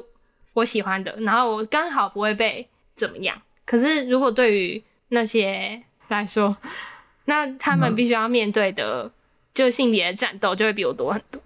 [0.55, 1.15] 我喜欢的。
[1.19, 2.67] 然后我刚好不会被
[2.97, 3.39] 怎么样。
[3.67, 6.57] 可是如果对于那些来说，
[7.27, 9.13] 那他们必须要面对的
[9.53, 11.43] 就性别的战斗就会比我多很多。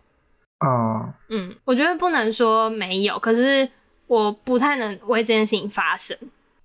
[0.61, 3.69] 哦，嗯，我觉得不能说没有，可是
[4.07, 6.17] 我不太能为这件事情发声。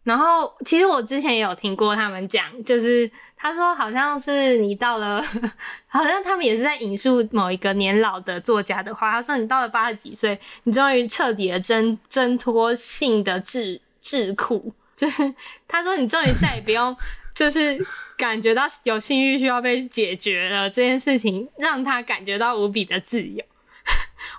[0.04, 5.21] 然后其实我之前也有听过他们讲，就是他说好像是你到了，
[5.88, 9.12] 好像他们也是在引述某一个年老的作家的话。
[9.12, 15.34] 他说你到了八十几岁，你终于彻底的挣挣脱性的桎桎梏，就是
[15.67, 16.95] 他说你终于再也不用，
[17.36, 17.86] 就是
[18.17, 23.43] 感觉到有性欲需要被解决了这件事情，让他感觉到无比的自由。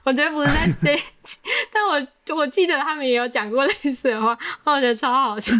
[0.05, 1.39] 我觉得不是在这一集，
[1.73, 5.55] 但我我记得他们也有讲过类似的话，我觉得超好笑。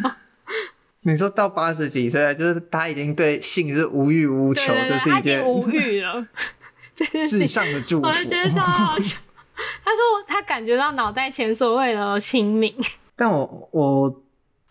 [1.03, 6.27] 你说到八十几岁，就是他已经对性是无欲无求，这是一件无欲了，
[7.27, 8.07] 至上的祝福。
[8.07, 9.19] 我觉得超好笑。
[9.85, 12.75] 他说他感觉到脑袋前所未有的清明。
[13.17, 14.23] 但我我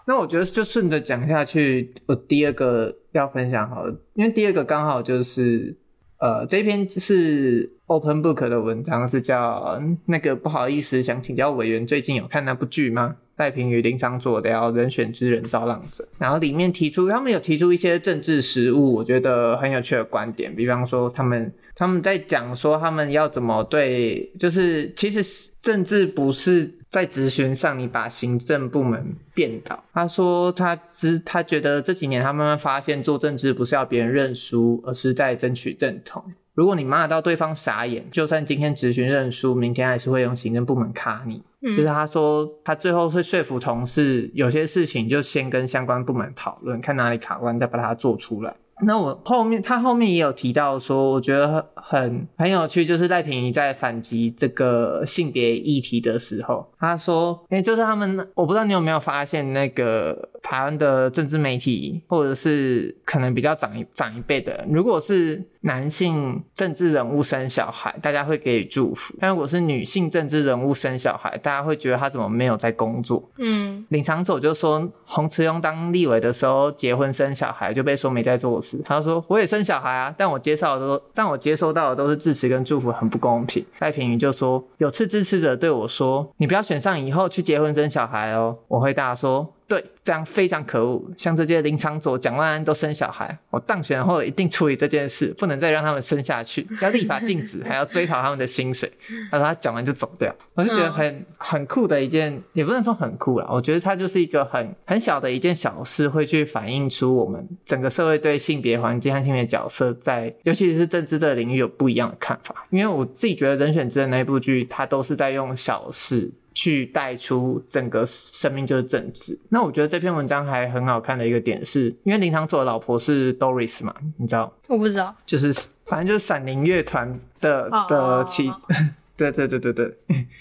[0.05, 5.75] 那我觉得就顺着讲下去，我第二个要分享好了，因为第二个刚好就是
[6.17, 13.15] 呃这篇是 Open Book 的文章，是叫那个不好意思，想请教委员，最近有看那部剧吗？
[13.37, 20.53] 赖平与、林昌佐聊人选之人造浪者，然后里面提出，他们有提出一些政治实务，我觉得很有趣的观点。
[20.53, 29.81] 比方说，他们他们在讲说，他们要怎么对，就是其实政治不是在质询上，你把行政部门变倒。
[29.93, 36.21] 他说他只他觉得这几年他慢慢发现，做政治不是要别人认输，而是在争取认同。
[36.59, 41.41] 如果你骂到对方傻眼，就算今天执询认输，明天还是会用行政部门卡你。
[41.61, 48.53] 嗯、就是他说，他最后会说服同事，有些事情就先跟相关部门讨论，看哪里卡关，再把它做出来。
[48.81, 73.29] 那我后面，他后面也有提到说，我觉得很很有趣，就是赖品妤在反击这个性别议题的时候，他说，哎、欸，就是他们，我不知道你有没有发现，那个台湾的政治媒体，或者是可能比较长一长一辈的人，如果是男性政治人物生小孩，大家会给予祝福；但如果是女性政治人物生小孩，大家会觉得他怎么没有在工作？
[73.39, 78.68] 嗯，林昶佐就说，洪慈庸当立委的时候结婚生小孩就被说没在做事。
[78.85, 83.65] 他说我也生小孩啊，但我接受的都，但我接收到的都是支持跟祝福，很不公平。
[83.79, 88.57] 赖品妤就说，有次支持者对我说，你不要选上以后去结婚生小孩哦。
[88.67, 89.53] 我回答说。
[89.69, 90.99] 对，这样非常可恶。
[91.15, 98.91] 像这些林长佐、蒋万安都生小孩，我当选后一定处理这件事，不能再让他们生下去，要立法禁止， 还要追讨他们的薪水。
[99.29, 112.65] 他说他讲完就走掉，我就觉得很很酷的一件，也不能说很酷啦，我觉得它就是一个很很小的一件小事，会去反映出我们整个社会对性别环境和性别角色在，尤其是政治这个领域有不一样的看法。
[112.71, 116.31] 因为我自己觉得《人选之人》那部剧，它都是在用小事。
[116.59, 119.39] 去带出整个生命就是政治。
[119.47, 124.51] 那我觉得这篇文章还很好看的一个点是，因为林昶佐的老婆是 Doris 嘛，你知道？
[124.67, 125.53] 我不知道，就是
[125.85, 128.67] 反正就是闪灵乐团的的妻 子。
[129.15, 129.85] 对对对对对。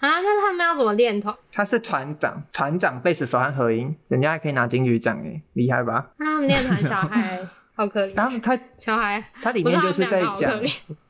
[0.01, 1.33] 啊，那他们要怎么练团？
[1.53, 6.11] 他是团长，团长贝斯手和合音，人家还可以拿金曲奖诶，厉害吧？
[6.17, 7.47] 那他们练团小孩。
[7.79, 10.61] 好可怜，然后他小孩，他里面就是在讲，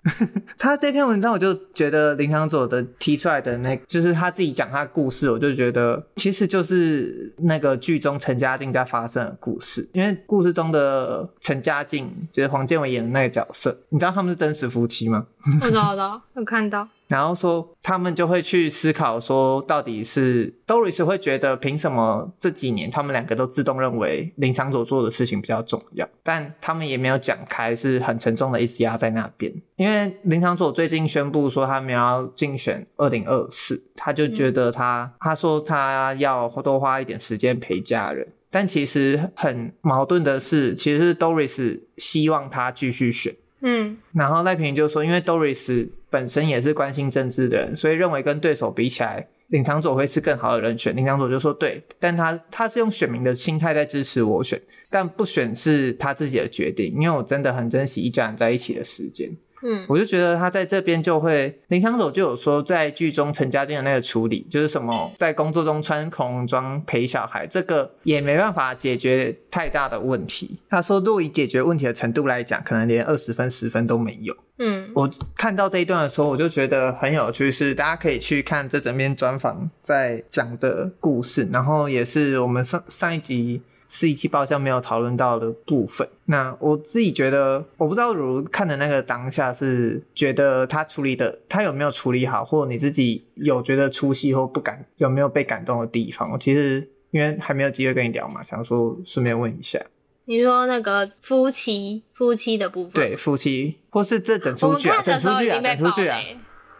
[0.59, 15.27] 他这篇文章我就觉得林昶佐的提出来的那，就是他自己讲他的故事，我就觉得其实就是那个剧中陈嘉静在发生的故事，因为故事中的陈嘉静就是黄建伟演的那个角色，你知道他们是真实夫妻吗？
[15.63, 16.87] 我知道的，有看到。
[17.09, 26.07] 然后说，他们就会去思考说，到底是 Doris 会觉得，凭什么这几年他们两个都自动认为林昶佐做的事情比较重要？
[26.23, 29.53] 但他们也没有讲开，是很沉重的一直压在那边。
[29.77, 38.29] 因为林昶佐最近宣布说他们要竞选二零二四，他就觉得他、嗯、他说他要多花一点时间陪家人。
[38.51, 43.35] 但其实很矛盾的是，其实是 Doris 希望他继续选。
[43.61, 50.95] 嗯，然后赖平就说，因为 Doris 本身也是关心政治的人，所以认为跟对手比起来，林长佐会是更好的人选。
[50.97, 59.31] 林长佐就说对，但他他是用选民的心态在支持我选，但不选是他自己的决定，因为我真的很珍惜一家人在一起的时间。
[59.63, 70.59] 嗯，我就觉得他在这边就会，林昶佐就有说，在剧中陈家俊的那个处理，就是什么在工作中穿恐龙装陪小孩，这个也没办法解决太大的问题。
[70.69, 74.37] 他说，若以解决问题的程度来讲，可能连二十分、十分都没有。
[74.59, 83.63] 嗯，我看到这一段的时候，我就觉得很有趣，是大家可以去看这整篇专访在讲的故事，然后也是我们上上一集。
[83.89, 96.31] 四一七爆笑没有讨论到的部分，那我自己觉得，我不知道如看的那个当下是觉得他处理的，他有没有处理好，或你自己有觉得出戏或不敢，有没有被感动的地方？
[96.31, 99.81] 我其实因为还没有机会跟你聊嘛，想说顺便问一下。
[100.27, 106.19] 你说那个夫妻夫妻的部分，对夫妻，或是这整出剧啊，整出剧啊，整出剧啊。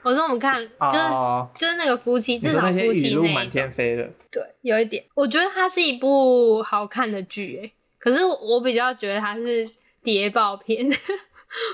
[0.03, 5.05] 我说我们看，就是、oh, 就是那个夫妻，至少夫妻那满天飞的，对，有一点。
[5.15, 9.69] 我觉得它是一部好看的剧，诶，可是我比较觉得它是
[10.03, 10.89] 谍报片。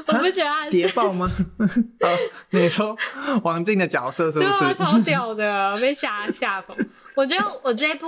[0.07, 1.27] 我不觉得他谍报吗？
[2.01, 2.09] 哦，
[2.51, 2.97] 你说
[3.43, 4.61] 王静的角色是不是？
[4.67, 6.77] 对，超屌的，被吓吓疯。
[7.17, 8.07] 我觉得我这部，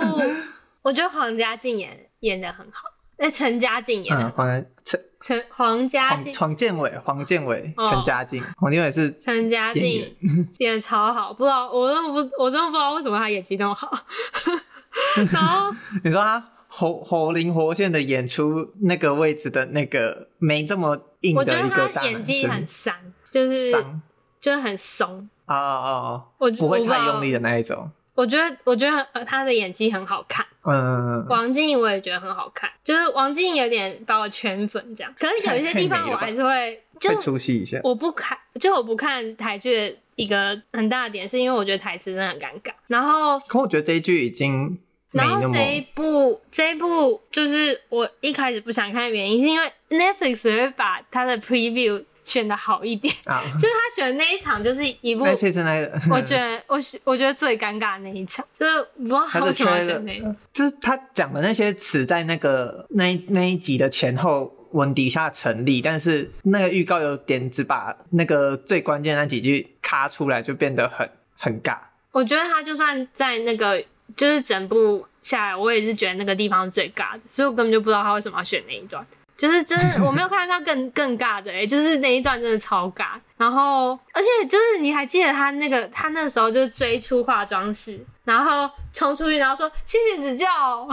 [0.81, 2.83] 我觉得黄家靖演演的很好。
[3.17, 9.83] 那陈嘉静演的，黄陈陈黄家靖，黄建伟，黄建伟，陈嘉静，黄建伟是陈嘉静
[10.59, 13.91] 演的 超好，不知道我真的不，我真的不知道为什么他演技那么好。
[15.31, 16.43] 然后 你说他。
[16.69, 22.93] 活活灵活现的演出那个位置的那个没这么硬的一个大男生，我觉得他演技很散，
[23.31, 23.71] 就是
[24.41, 26.23] 就是很怂啊啊啊！
[26.37, 27.89] 我不会太用力的那一种。
[28.13, 35.13] 我觉得我觉得他的演技很好看，嗯，王净我也觉得很好看，就是王净有点把我圈粉这样。
[35.17, 37.79] 可是有一些地方我还是会就会出戏一下。
[37.83, 42.71] 我不看，就我不看台剧的一个很大的点，是因为我觉得台词真的很尴尬。
[42.87, 44.77] 然后，可我觉得这一句已经。
[45.11, 55.23] 然后这一部这一部就是我一开始不想看的原因，是因为 Netflix 会把它的 preview 选的好一点，啊、 就是他选的那一场就是一部，
[56.11, 71.77] 我觉得我我觉得最尴尬的那一场，就是不知道他为什么选那个，就是他讲的那些词在那个那那一集的前后文底下成立，但是那个预告有点只把那个最关键的那几句卡出来，就变得很很尬。
[72.11, 73.83] 我觉得他就算在那个。
[74.15, 79.05] 就是整部下来，我也是觉得那个地方最尬的，所以我根本就不知道他为什么要选那一段。
[79.37, 83.11] 就是真的，我没有看到更更尬的诶、欸、就是那一段真的超尬。
[83.37, 90.47] 然后，而且就是你还记得他那个，他那时候就是追出化妆室，然后冲出去，然后说谢谢指教。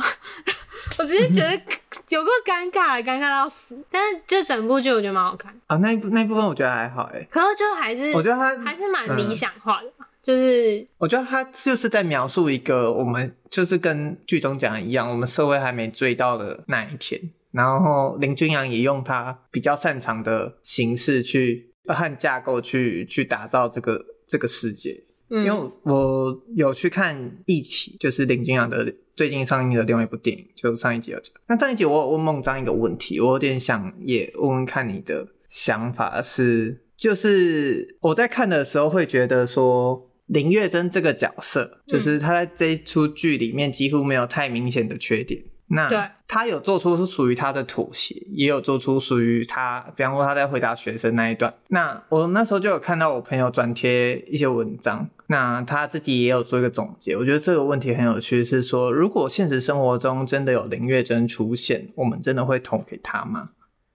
[0.98, 1.58] 我直接觉得
[2.10, 3.76] 有个尴尬，尴尬到死。
[3.90, 9.88] 但是就整部剧我觉得蛮好看啊，那一部那一部分我觉得还好诶、欸、可是就还是我觉得他还是蛮理想化的。
[9.88, 17.20] 嗯就是我觉得他就是在描述一个我们就是跟剧中讲的一样，我们社会还没追到的那一天。
[17.54, 25.04] 然后林君阳也用他比较擅长的形式去和架构去去打造这个这个世界。
[25.30, 31.14] 嗯，因为我有去看《一起》，就是林君阳的最近上映的另外一部电影，就上一集。
[31.46, 40.10] 那上一集我有问孟章一个问题，我有点想也问问看你的想法是，就是我在看的时候会觉得说。
[40.28, 45.38] 林月珍这个角色，就是他在这一出剧里面几乎没有太明显的缺点。
[45.70, 51.52] 嗯、那他有做出是属于他的妥协，也有做出属于他，比方说他在回答学生那一段。
[51.68, 57.16] 那我那时候就有看到我朋友转贴一些文章，那他自己也有做一个总结。
[57.16, 63.50] 我觉得这个问题很有趣，是说如果现实生活中真的有林月珍出现，我们真的会投给他吗？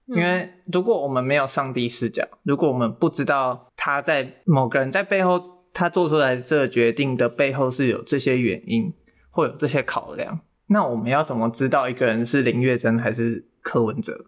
[0.08, 5.60] 因为如果我们没有上帝视角，如果我们不知道他在某个人在背后。
[5.72, 8.92] 他做出来这个决定的背后是有这些原因，
[9.30, 10.40] 会有这些考量。
[10.70, 14.26] 那我们要怎么知道一个人是林月真还是柯文哲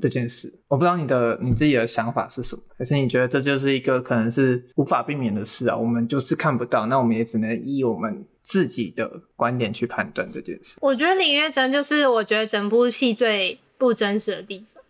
[0.00, 0.60] 这件事？
[0.68, 5.76] 我不知道你的你自己的想法是什么，还是你觉得这就是一个可能是无法避免的事啊？
[5.76, 10.78] 我们就是看不到，那我们也只能依我们自己的观点去判断这件事。
[10.80, 14.82] 我觉得林月真就是我觉得整部戏最不真实的地方，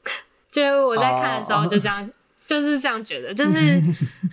[0.50, 2.10] 就是我在看的时候就这样，oh.
[2.46, 3.82] 就是这样觉得，就是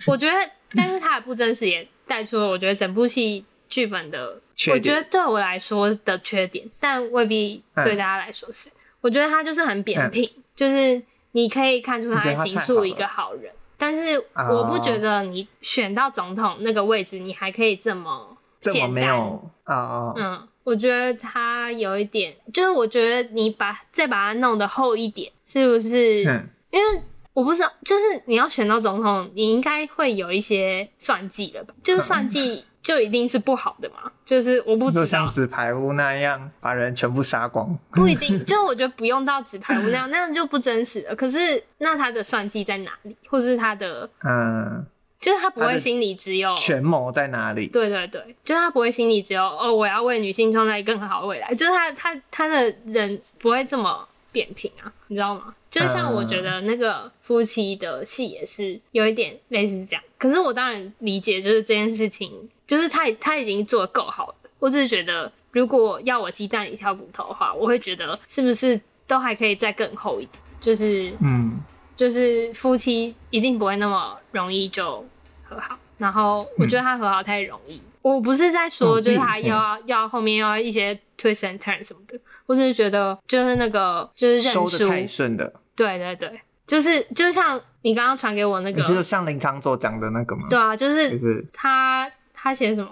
[0.06, 0.32] 我觉得。
[0.74, 4.38] 但是他的不真实也带出了我觉得整部戏剧本的，
[4.70, 8.68] 我觉得对我来说的缺点，但未必对大家来说是。
[9.00, 18.82] 我觉得他就是很扁平，就是你可以看出他在形塑一个好人，但是我不觉得你选到总统那个位置，你还可以这么简单。
[18.82, 20.12] 这么没有啊？
[20.18, 26.22] 嗯，我觉得他有一点，就是我觉得你把再把它弄得厚一点，是不是？
[26.28, 27.02] 嗯，因为。
[27.34, 31.72] 我不知道，就是你要选到总统，你应该会有一些算计的吧？
[31.82, 34.10] 就是算计就一定是不好的嘛？
[34.26, 38.42] 就是我不知道，就像纸牌屋那样把人全部杀光，不一定。
[38.46, 41.14] 就我觉得不用到纸牌屋那样， 那样就不真实了。
[41.14, 43.16] 可是那他的算计在哪里？
[43.28, 44.84] 或是他的嗯，
[45.20, 47.68] 就是他不会心里只有权谋在哪里？
[47.68, 51.54] 对对对，就是他不会心里只有哦，我要为女性创造一个更好的未来。
[51.54, 55.54] 就是他他他的人不会这么扁平啊，你知道吗？
[55.72, 62.30] 就像我觉得那个夫妻的戏也是有一点类似这样，可是我当然理解，就是这件事情，
[62.66, 64.34] 就是他他已经做得够好了。
[64.58, 70.42] 我只是觉得，如果要我鸡蛋里挑骨头的话，我会觉得是不是都还可以再更厚一点？
[70.60, 71.58] 就是嗯，
[71.96, 75.02] 就是夫妻一定不会那么容易就
[75.42, 75.78] 和好。
[75.96, 85.52] 然后我觉得他和好太容易，我不是在说就是他要要后面要一些 twist and turn 什么的，我只是觉得就是那个就是认输太顺的。
[85.76, 90.46] 对对对，就是就像你刚刚传给我那个，就是像林长佐讲的那个吗？
[90.50, 92.90] 对啊，就是他他写什么？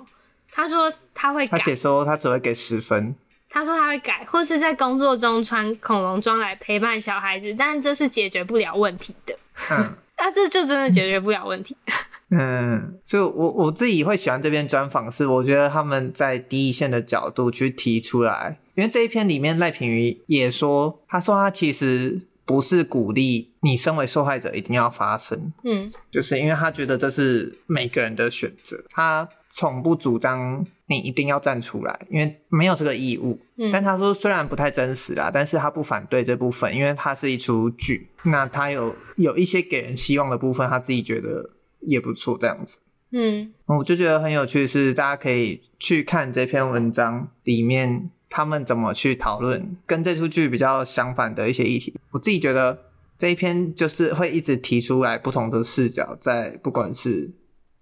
[0.53, 3.14] 他说他会改，他写说他只会给十分，
[3.49, 9.35] 他说他会改，或是在工作中穿恐龙装来陪伴小孩子，但这是解决不了问题的。
[9.70, 11.76] 嗯， 那这就真的解决不了问题。
[12.33, 22.20] 嗯，所以我我自己会喜欢这篇专访，是我觉得他们在第一线的角度去提出来，因为这一篇里面赖品瑜也说，他说他其实
[22.51, 29.28] 不是鼓励你身为受害者一定要发声，嗯，就是因为他觉得这是每个人的选择，他。
[29.53, 33.36] 从不主张你一定要站出来，因为没有这个义务。
[33.57, 38.09] 嗯，但他说虽然不太真实啦，但是他不反对这部分，因为它是一出剧。
[38.22, 42.78] 那他有有一些给人希望的部分，他自己觉得也不错，这样子。
[43.11, 51.95] 嗯，我就觉得很有趣是，大家可以去看这篇文章里面他们怎么去讨论跟这出剧比较相反的一些议题。
[52.12, 52.78] 我自己觉得
[53.18, 57.31] 这一篇就是会一直提出来不同的视角，在不管是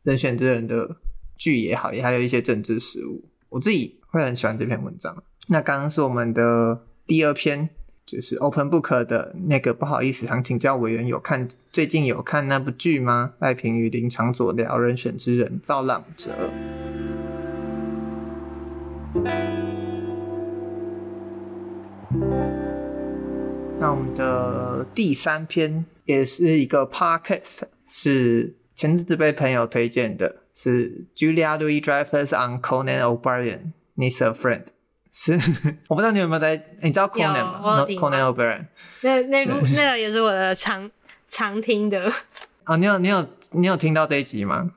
[0.03, 0.97] 人选之人的。
[1.41, 5.23] 剧也好，也还有一些政治实务，我自己会很喜欢这篇文章。
[5.47, 7.71] 那刚刚是我们的第二篇，
[8.05, 13.35] 就是 Open Book 的那个，不好意思，想请教委员有看最近有看那部剧吗？
[13.39, 16.33] 赖平与、林昶佐聊人选之人造浪者。
[23.81, 30.37] 那我们的第三篇也是一个 Podcast，是前阵子被朋友推荐的。
[30.53, 34.65] 是 Julia Louis-Dreyfus on Conan O'Brien Needs a Friend，
[35.13, 35.35] 是
[35.87, 38.65] 我不知道你有没有在，你知道 Conan 吗？Conan O'Brien
[39.03, 40.91] 那那部那个也是我的常
[41.29, 42.13] 常听的。
[42.65, 44.73] 啊，你有你有你有听到这一集吗？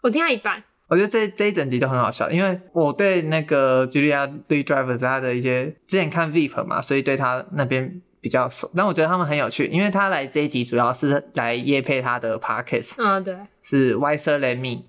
[0.00, 0.64] 我听到一半。
[0.88, 8.68] 我觉得这这一整集都很好笑，因为我对那个 Julia Louis-Dreyfus 他的一些之前看 Veep 嘛，所以对他那边比较熟。
[8.74, 14.82] 但我觉得他们很有趣，因为他来这一集主要是来夜配他的 Podcast，嗯，对，是 Wiser Than Me。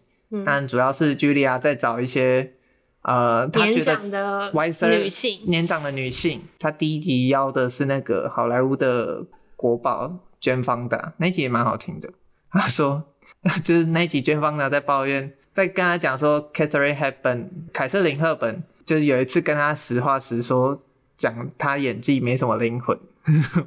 [0.44, 2.54] 但主要是 Julia 在找一些
[3.04, 3.80] 呃，她觉
[4.10, 6.42] 得 wiser 女性，年长的女性。
[6.58, 9.24] 他第一集邀的是那个好莱坞的
[9.56, 12.10] 国宝 Jane Fonda，那一集也蛮好听的。
[12.50, 13.04] 他说，
[13.64, 20.82] 就是那一集 Jane Fonda 在抱怨，在跟他讲说，Katharine Hepburn 凯瑟琳·赫本，就是有一次跟他实话实说，
[21.16, 23.00] 讲他演技没什么灵魂，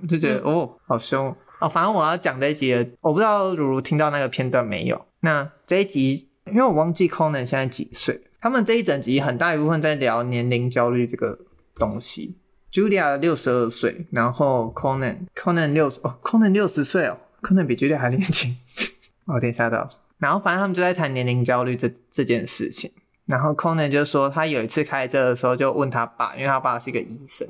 [0.02, 1.68] 我 就觉得、嗯、哦，好凶哦。
[1.68, 5.06] 反正我要讲这一集的，我不知道如如听到那个片段没有？
[5.20, 6.28] 那这一集。
[6.46, 11.38] 因为我忘记 Conan 现在几岁，他们这一整集很大一部分在聊年龄焦虑这个
[11.76, 12.34] 东西。
[12.72, 18.56] Julia 六十二岁，然后 Conan Conan 六十哦，Conan 六十岁哦，Conan 比 Julia 还年轻，
[19.26, 19.88] 我有点吓到。
[20.18, 22.90] 然后反正他们就在谈年龄焦虑这这件事情。
[23.26, 27.46] 然后 Conan 就说他有一次开车的时候就问他爸，因为他爸是一个医生，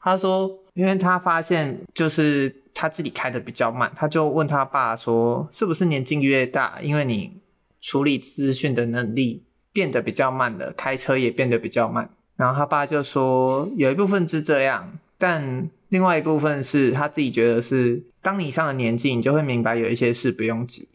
[0.00, 7.40] 他说因为他发现就是他自己开的比较慢，他就问他爸说是不是年纪越大，因为你。
[7.80, 12.10] 处理资讯的能力变得比较慢了，开车也变得比较慢。
[12.34, 20.88] 然后他爸就说，有一部分是这样，但另外一部分是他自己觉得是，当你上了年纪，你就会明白有一些事不用急。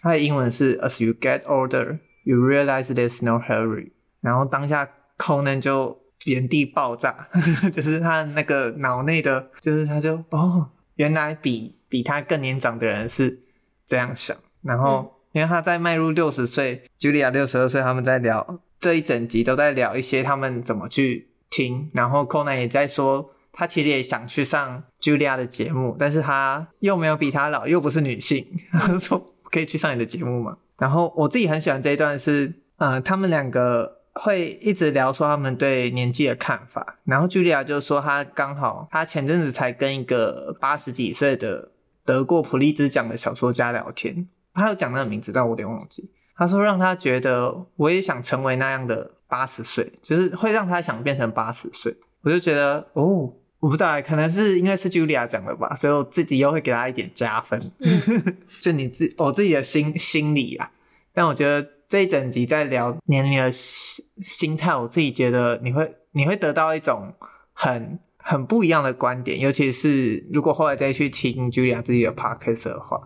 [0.00, 3.90] 他的英文是 As you get older, you realize there's no hurry。
[4.22, 4.88] 然后当下
[5.18, 7.28] Conan 就原地爆炸，
[7.72, 13.40] 就是他那个脑内的，就是他就哦，原来比比他更年长的人是
[13.86, 15.12] 这样想，然后。
[15.14, 30.56] 嗯因为他在迈入六十岁，Julia 六十二岁，他们在聊这一整集都在聊一些他们怎么去听，然后 Conan 也在说，他其实也想去上 Julia 的节目，但是他又没有比他老，又不是女性，他 就说可以去上你的节目吗？
[30.78, 41.70] 然后我自己很喜欢这一段是，呃，他们两个会一直聊说他们对年纪的看法，然后 Julia 就说她刚好她前阵子才跟一个八十几岁的
[42.04, 44.28] 得过普利兹奖的小说家聊天。
[44.52, 46.10] 他有讲那个名字，但我有点忘记。
[46.36, 51.96] 他说让他觉得我也想成为那样的八十岁，就是会让他想变成八十岁。
[52.22, 57.70] 我就觉得哦，我不知道，可能是应该是 Julia 讲的吧，所以我自己又会给他一点加分。
[57.78, 60.70] 嗯、 就你自我自己的心心理啊。
[61.14, 67.12] 但我觉得这一整集在聊年龄的心心态，我自己觉得你会你会得到一种
[67.52, 73.02] 很很不一样的观点，尤其是如果后来再去听 Julia 自己的 podcast 的话，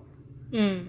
[0.53, 0.87] 嗯。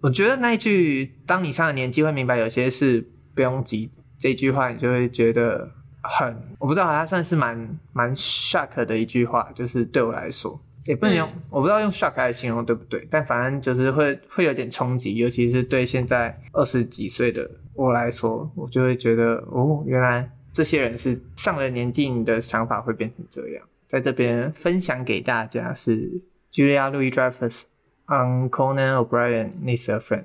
[0.00, 5.68] 我觉得那一句“当你上了年纪，会明白有些事不用急”这句话，你就会觉得
[6.02, 6.54] 很……
[6.60, 23.68] 我不知道，它算是蛮蛮 shock 的一句话，就是对我来说，也不能用，嗯、我不知道用 shock 来形容对不对，但反正就是会会有点冲击，尤其是对现在二十几岁的我来说，我就会觉得哦，原来这些人是上了年纪，你的想法会变成这样。
[23.86, 27.64] 在这边分享给大家是 Julia Louis-Dreyfus。
[28.10, 30.24] On Conan O'Brien needs a friend。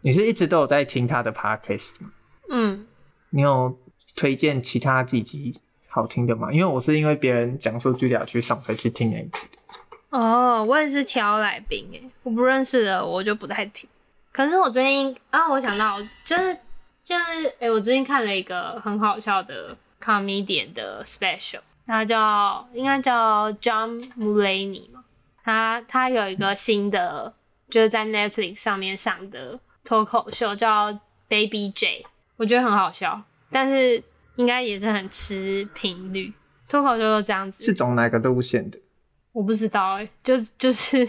[0.00, 2.10] 你是一直都有在听他的 podcast 吗？
[2.48, 2.86] 嗯。
[3.28, 3.78] 你有
[4.16, 5.60] 推荐其他几集
[5.94, 10.18] 好听的嘛，因为我是因为别人讲说 Julia 去上才去听那一集的。
[10.18, 13.88] 哦，我也是挑来宾诶，我不认识的我就不太听。
[14.32, 16.56] 可是我最近啊，我想到就是
[17.04, 25.04] 就是诶、欸，我最近看了一个很好笑的 comedian 的 special，他叫应该叫 John Mulaney 嘛，
[25.44, 27.34] 他他有一个新的、
[27.68, 32.06] 就是在 Netflix 上面上的脱口秀叫 Baby J，
[32.38, 34.02] 我觉得很好笑，但是
[34.42, 36.32] 应该也是很吃频率，
[36.68, 37.64] 脱口秀都这样子。
[37.64, 38.78] 是走哪个路线的？
[39.30, 41.08] 我不知道哎、欸，就 就是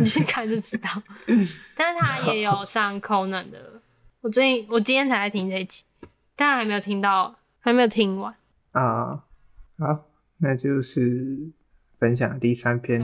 [0.00, 0.90] 你去看就知道。
[1.74, 3.80] 但是他也有上 Conan 的，
[4.20, 5.82] 我最近我今天才在听这一集，
[6.36, 8.34] 但还没有听到，还没有听完
[8.72, 9.24] 啊。
[9.78, 10.04] 好，
[10.36, 11.50] 那就是
[11.98, 13.00] 分享第三篇。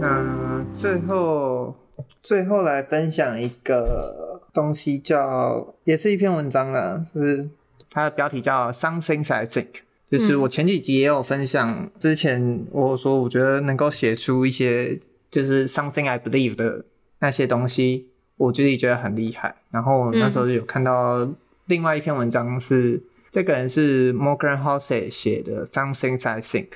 [0.00, 1.76] 那最后，
[2.22, 4.28] 最后来分享一个。
[4.52, 7.48] 东西叫也是一篇文章啦，就是
[7.88, 9.68] 它的标题叫 Some Things I Think，
[10.10, 14.98] 就是我前几集也有分享，之前我说我觉得能够写出一些
[15.30, 16.84] 就是 Something I Believe 的
[17.20, 18.08] 那些东西，
[18.38, 19.54] 我自己觉得很厉害。
[19.70, 21.28] 然后那时候就有看到
[21.66, 26.70] 另外一篇文章是，是这个人是 Morgan Housel 写的 Some Things I Think，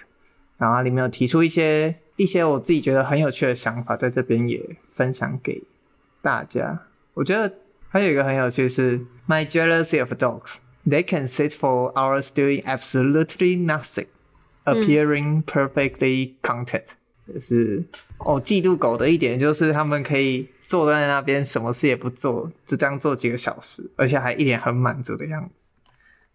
[0.59, 5.62] 然后里面有提出一些一些我自己觉得很有趣的想法，在这边也分享给
[6.22, 6.86] 大家。
[7.14, 7.52] 我觉得。
[7.94, 8.98] 还有一个很有趣是
[9.28, 10.56] ，My jealousy of dogs.
[10.84, 14.08] They can sit for hours doing absolutely nothing,
[14.64, 16.94] appearing perfectly content.
[17.32, 17.84] 就是
[18.18, 25.70] 哦，嫉妒狗的一点就是他们可以坐在那边什么事也不做，就这样做几个小时，而且还一脸很满足的样子。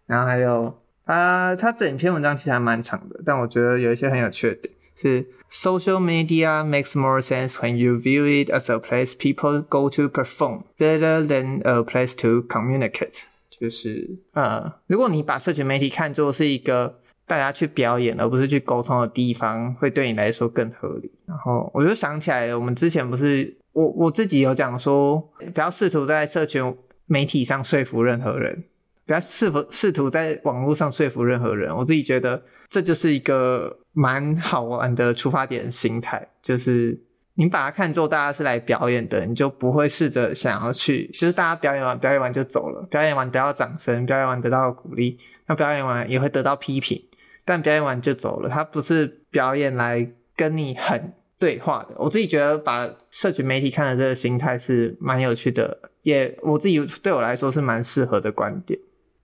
[0.06, 5.26] 然后还有啊，他整篇文章其实还蛮长的，但我觉得有一些很有趣的点是。
[5.52, 10.62] Social media makes more sense when you view it as a place people go to perform
[10.78, 13.24] rather than a place to communicate。
[13.50, 21.10] 就是呃，如果你把社群媒体看作是一个大家去表演而不是去沟通的地方，会对你来说更合理。
[21.26, 25.18] 然后我就想起来了，我们之前不是我我自己有讲说，
[25.52, 26.74] 不要试图在社群
[27.06, 28.64] 媒体上说服任何人，
[29.04, 31.76] 不要试图试图在网络上说服任何人。
[31.76, 33.76] 我自己觉得这就是一个。
[33.92, 36.96] 蛮好玩的出发点心态，就是
[37.34, 45.18] 你把它看作大家是来表演的，你就不会试着想要去，就是大家表演完表演完就走了，表演完得到掌声，表演完得到鼓励，
[45.48, 47.02] 那表演完也会得到批评，
[47.44, 51.96] 但表演完就走了，它不是表演来跟你很对话的。
[51.98, 58.78] 我自己觉得把社群媒体看的这个心态是蛮有趣的，也我自己对我来说是蛮适合的观点。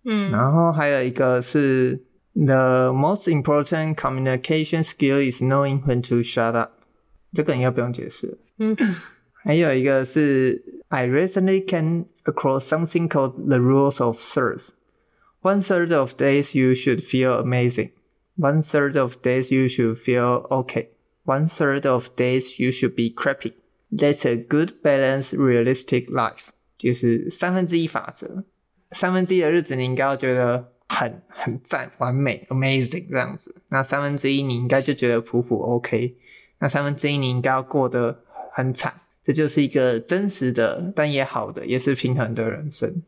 [0.05, 2.03] 嗯，然后还有一个是。
[2.36, 6.72] The most important communication skill is knowing when to shut up。
[7.34, 8.38] 这个应该不用解释。
[8.58, 8.74] 嗯，
[9.44, 14.70] 还有一个是， I recently came across something called the rules of thirds.
[15.42, 17.92] One third of days you should feel amazing.
[18.38, 20.88] One third of days you should feel okay.
[21.26, 23.56] One third of days you should be crappy.
[23.92, 26.52] That's a good balanced, realistic life.
[26.78, 28.46] 就是三分之一法则。
[28.92, 30.72] 三分之一的日子你应该要觉得。
[30.88, 33.56] 很很赞，完美，amazing 这样子。
[33.70, 36.16] 那三分之一你应该就觉得普普 OK，
[36.60, 38.20] 那三分之一你应该要过得
[38.52, 38.94] 很惨。
[39.24, 43.04] 这就是一个真实的，但也好的，也是平衡的人生。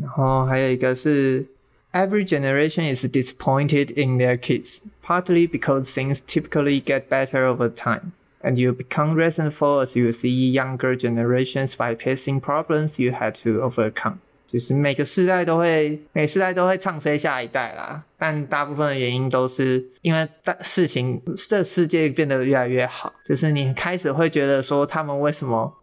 [0.00, 1.46] 然后还有一个是，
[1.92, 8.54] Every generation is disappointed in their kids, partly because things typically get better over time, and
[8.56, 14.20] you become resentful as you see younger generations bypassing problems you had to overcome.
[14.53, 18.03] 就是每个世代都会，每世代都会唱衰下一代啦。
[18.19, 23.11] 但大部分的原因都是因为大事情，这世界变得越来越好。
[23.25, 25.81] 就是你开始会觉得说，他们为什么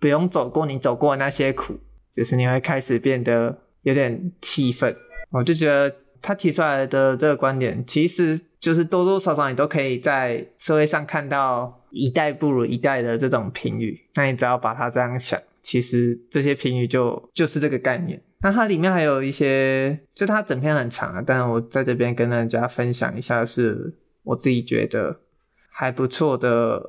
[0.00, 1.78] 不用走过你走过的那些苦？
[2.10, 4.96] 就是你会开始变得有点气愤。
[5.30, 14.08] 我就觉得他提出来的这个观点，其实就是多多少少你都可以在社会上看到一代不如一代的这种评语。
[14.16, 15.40] 那你只要把它这样想。
[15.68, 18.22] 其实这些评语就就是这个概念。
[18.40, 25.20] 那它里面还有一些，就它整篇很长啊，但我在这边跟大家分享一下，是我自己觉得
[25.68, 26.82] 还不错的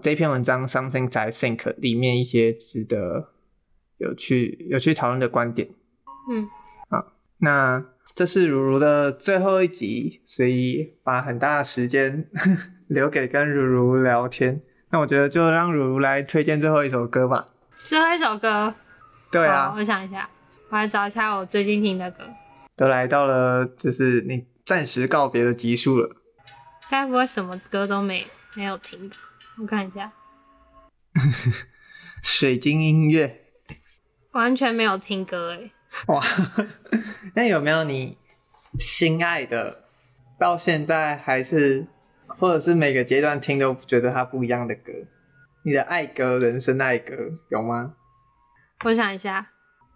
[0.00, 3.30] 这篇文章《Something I Think》里面一些值得
[3.98, 5.68] 有趣有趣讨论的观点。
[6.30, 6.46] 嗯，
[6.88, 12.28] 好，那这是如如的最后一集，所以把很大的时间
[12.86, 14.62] 留给跟如如聊天。
[14.92, 17.48] 那我觉得就让如如来推荐最后一首歌吧。
[17.90, 18.72] 最后一首歌，
[19.32, 20.30] 对啊，我想一下，
[20.68, 22.22] 我来找一下我最近听的歌。
[22.76, 26.08] 都来到了，就是你暂时告别的集数了。
[26.88, 28.24] 该不会什么歌都没
[28.54, 29.16] 没有听吧？
[29.60, 30.12] 我看一下，
[32.22, 33.46] 水晶音乐。
[34.30, 35.72] 完全没有听歌哎。
[36.06, 36.22] 哇，
[37.34, 38.16] 那有没有你
[38.78, 39.86] 心爱的，
[40.38, 41.88] 到现在还是，
[42.28, 44.92] 或者是每个阶段听都觉得它不一样的歌？
[45.62, 47.14] 你的爱歌，人生爱歌
[47.50, 47.94] 有吗？
[48.84, 49.46] 我想一下，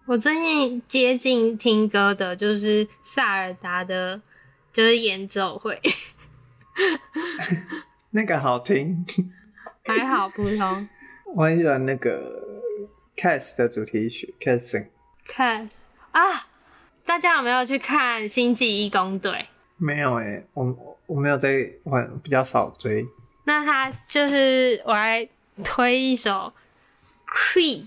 [0.06, 4.20] 我最近接近听歌的就是萨尔达的，
[4.72, 5.80] 就是演奏会。
[8.10, 9.04] 那个好听，
[9.84, 10.88] 还好普通。
[11.34, 12.42] 我很喜欢那个
[13.16, 14.88] Cats 的主题曲 Cats。
[15.26, 15.70] 看
[16.12, 16.46] 啊，
[17.06, 19.32] 大家有没有去看《星际义工队》？
[19.78, 23.06] 没有哎、欸，我我没有在玩，比较少追。
[23.44, 25.26] 那他就是我来
[25.64, 26.52] 推一首
[27.54, 27.86] 《Creep》。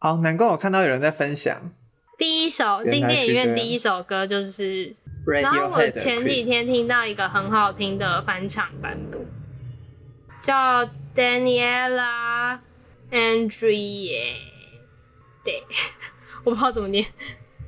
[0.00, 1.72] 哦，难怪我看到有人在分享。
[2.18, 4.94] 第一首进电影院第一首歌就是。
[5.26, 9.18] 然后我前几天听到一个很好听的翻唱版本，
[10.42, 12.58] 叫 Daniela
[13.10, 14.34] Andrea，
[15.42, 15.62] 对，
[16.44, 17.06] 我不知道怎么念，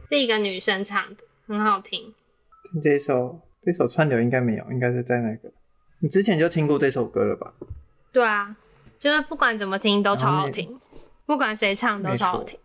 [0.06, 2.12] 是一个女生唱的，很好听。
[2.82, 5.50] 这首这首串流应该没有，应该是在那个。
[6.00, 7.54] 你之前就听过这首歌了吧？
[8.12, 8.54] 对啊，
[8.98, 10.80] 就是不管怎么听都超好听，
[11.24, 12.58] 不管谁唱都超好听，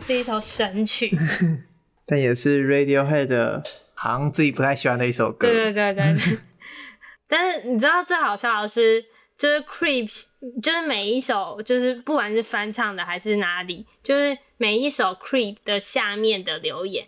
[0.00, 1.16] 是一首神曲。
[2.06, 3.62] 但也是 Radiohead 的。
[4.02, 5.46] 好像自己不太喜欢的一首歌。
[5.46, 6.38] 对对对对。
[7.28, 9.04] 但是你知道最好笑的是，
[9.36, 10.24] 就是 Creeps，
[10.62, 17.06] 就是每一首，就是不管是翻唱的还是哪里，就是每一首 Creep 的下面的留言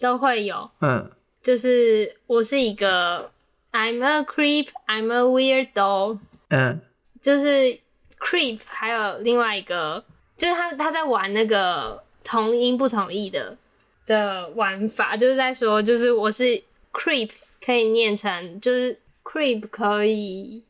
[0.00, 1.10] 都会有，嗯，
[1.42, 3.30] 就是我是一个
[3.70, 6.80] I'm a creep，I'm a weirdo，嗯，
[7.20, 7.78] 就是
[8.22, 10.04] Creep，还有另外一个，
[10.36, 13.56] 就是他他在玩那个同音不同义的。
[14.04, 16.60] 的玩法就是在说，就是我是
[16.92, 17.30] creep
[17.64, 20.60] 可以念成，就是 creep 可以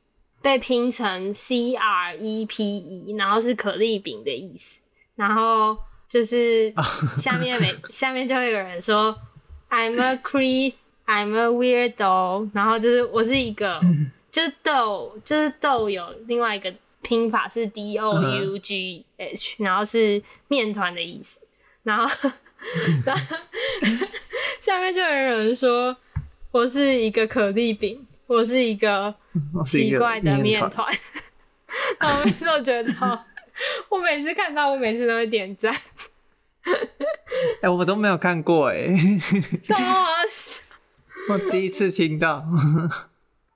[0.43, 4.83] 被拼成 c r e p e，然后是可丽饼的意思。
[5.17, 5.77] 然后
[6.07, 6.73] 就是
[7.17, 9.19] 下面每下面就会有人说
[9.71, 12.51] I'm a creep，I'm a weirdo。
[12.53, 13.81] 然后就是我是一个，
[14.31, 16.73] 就是豆，就是豆有另外一个
[17.03, 21.41] 拼法是 d o u g h，然后是面团的意思。
[21.83, 22.31] 然后。
[23.05, 23.37] 然后
[24.63, 25.97] 下面就有人说，
[26.53, 29.13] 我是一个可丽饼，我是一个
[29.67, 30.87] 奇怪的面团。
[31.99, 33.25] 然后我每次都觉得超，
[33.89, 35.75] 我每次看到，我每次都会点赞。
[36.63, 38.87] 哎、欸，我都没有看过哎，
[39.61, 40.63] 超好笑！
[41.31, 42.45] 我第一次听到，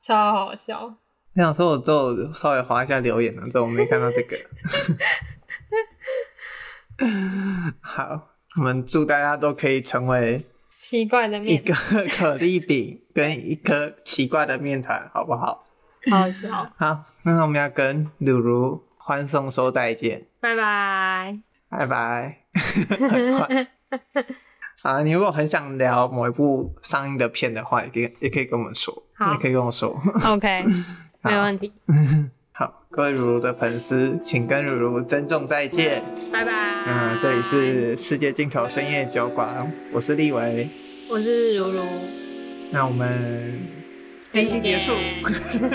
[0.02, 0.96] 超好笑。
[1.36, 4.36] 我想说，我都稍微划一下留言了，这我没看到这个。
[7.80, 8.32] 好。
[8.56, 10.42] 我们祝大家都可以成为
[10.80, 11.74] 奇怪的面一个
[12.08, 15.66] 可丽饼跟一颗奇怪的面团，好不好？
[16.10, 16.72] 好笑。
[16.78, 22.38] 好，那我们要跟茹茹欢送说再见，拜拜，拜拜。
[22.98, 23.66] 很快。
[24.80, 29.90] 啊，你如果很想聊某一部上映的片的话，也可以也可以跟我们说，好也可以跟我说。
[30.24, 30.68] OK，好
[31.26, 31.72] 没问题。
[32.52, 36.02] 好，各位如如的粉丝，请跟如如珍重再见，
[36.32, 36.52] 拜拜。
[36.86, 40.68] 嗯，这里是世界尽头深夜酒馆，我是立维，
[41.10, 41.80] 我是如如。
[42.70, 43.60] 那我们
[44.32, 44.92] 第一集结束，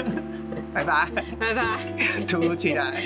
[0.74, 1.08] 拜拜，
[1.40, 1.80] 拜拜，
[2.28, 3.04] 突如其来。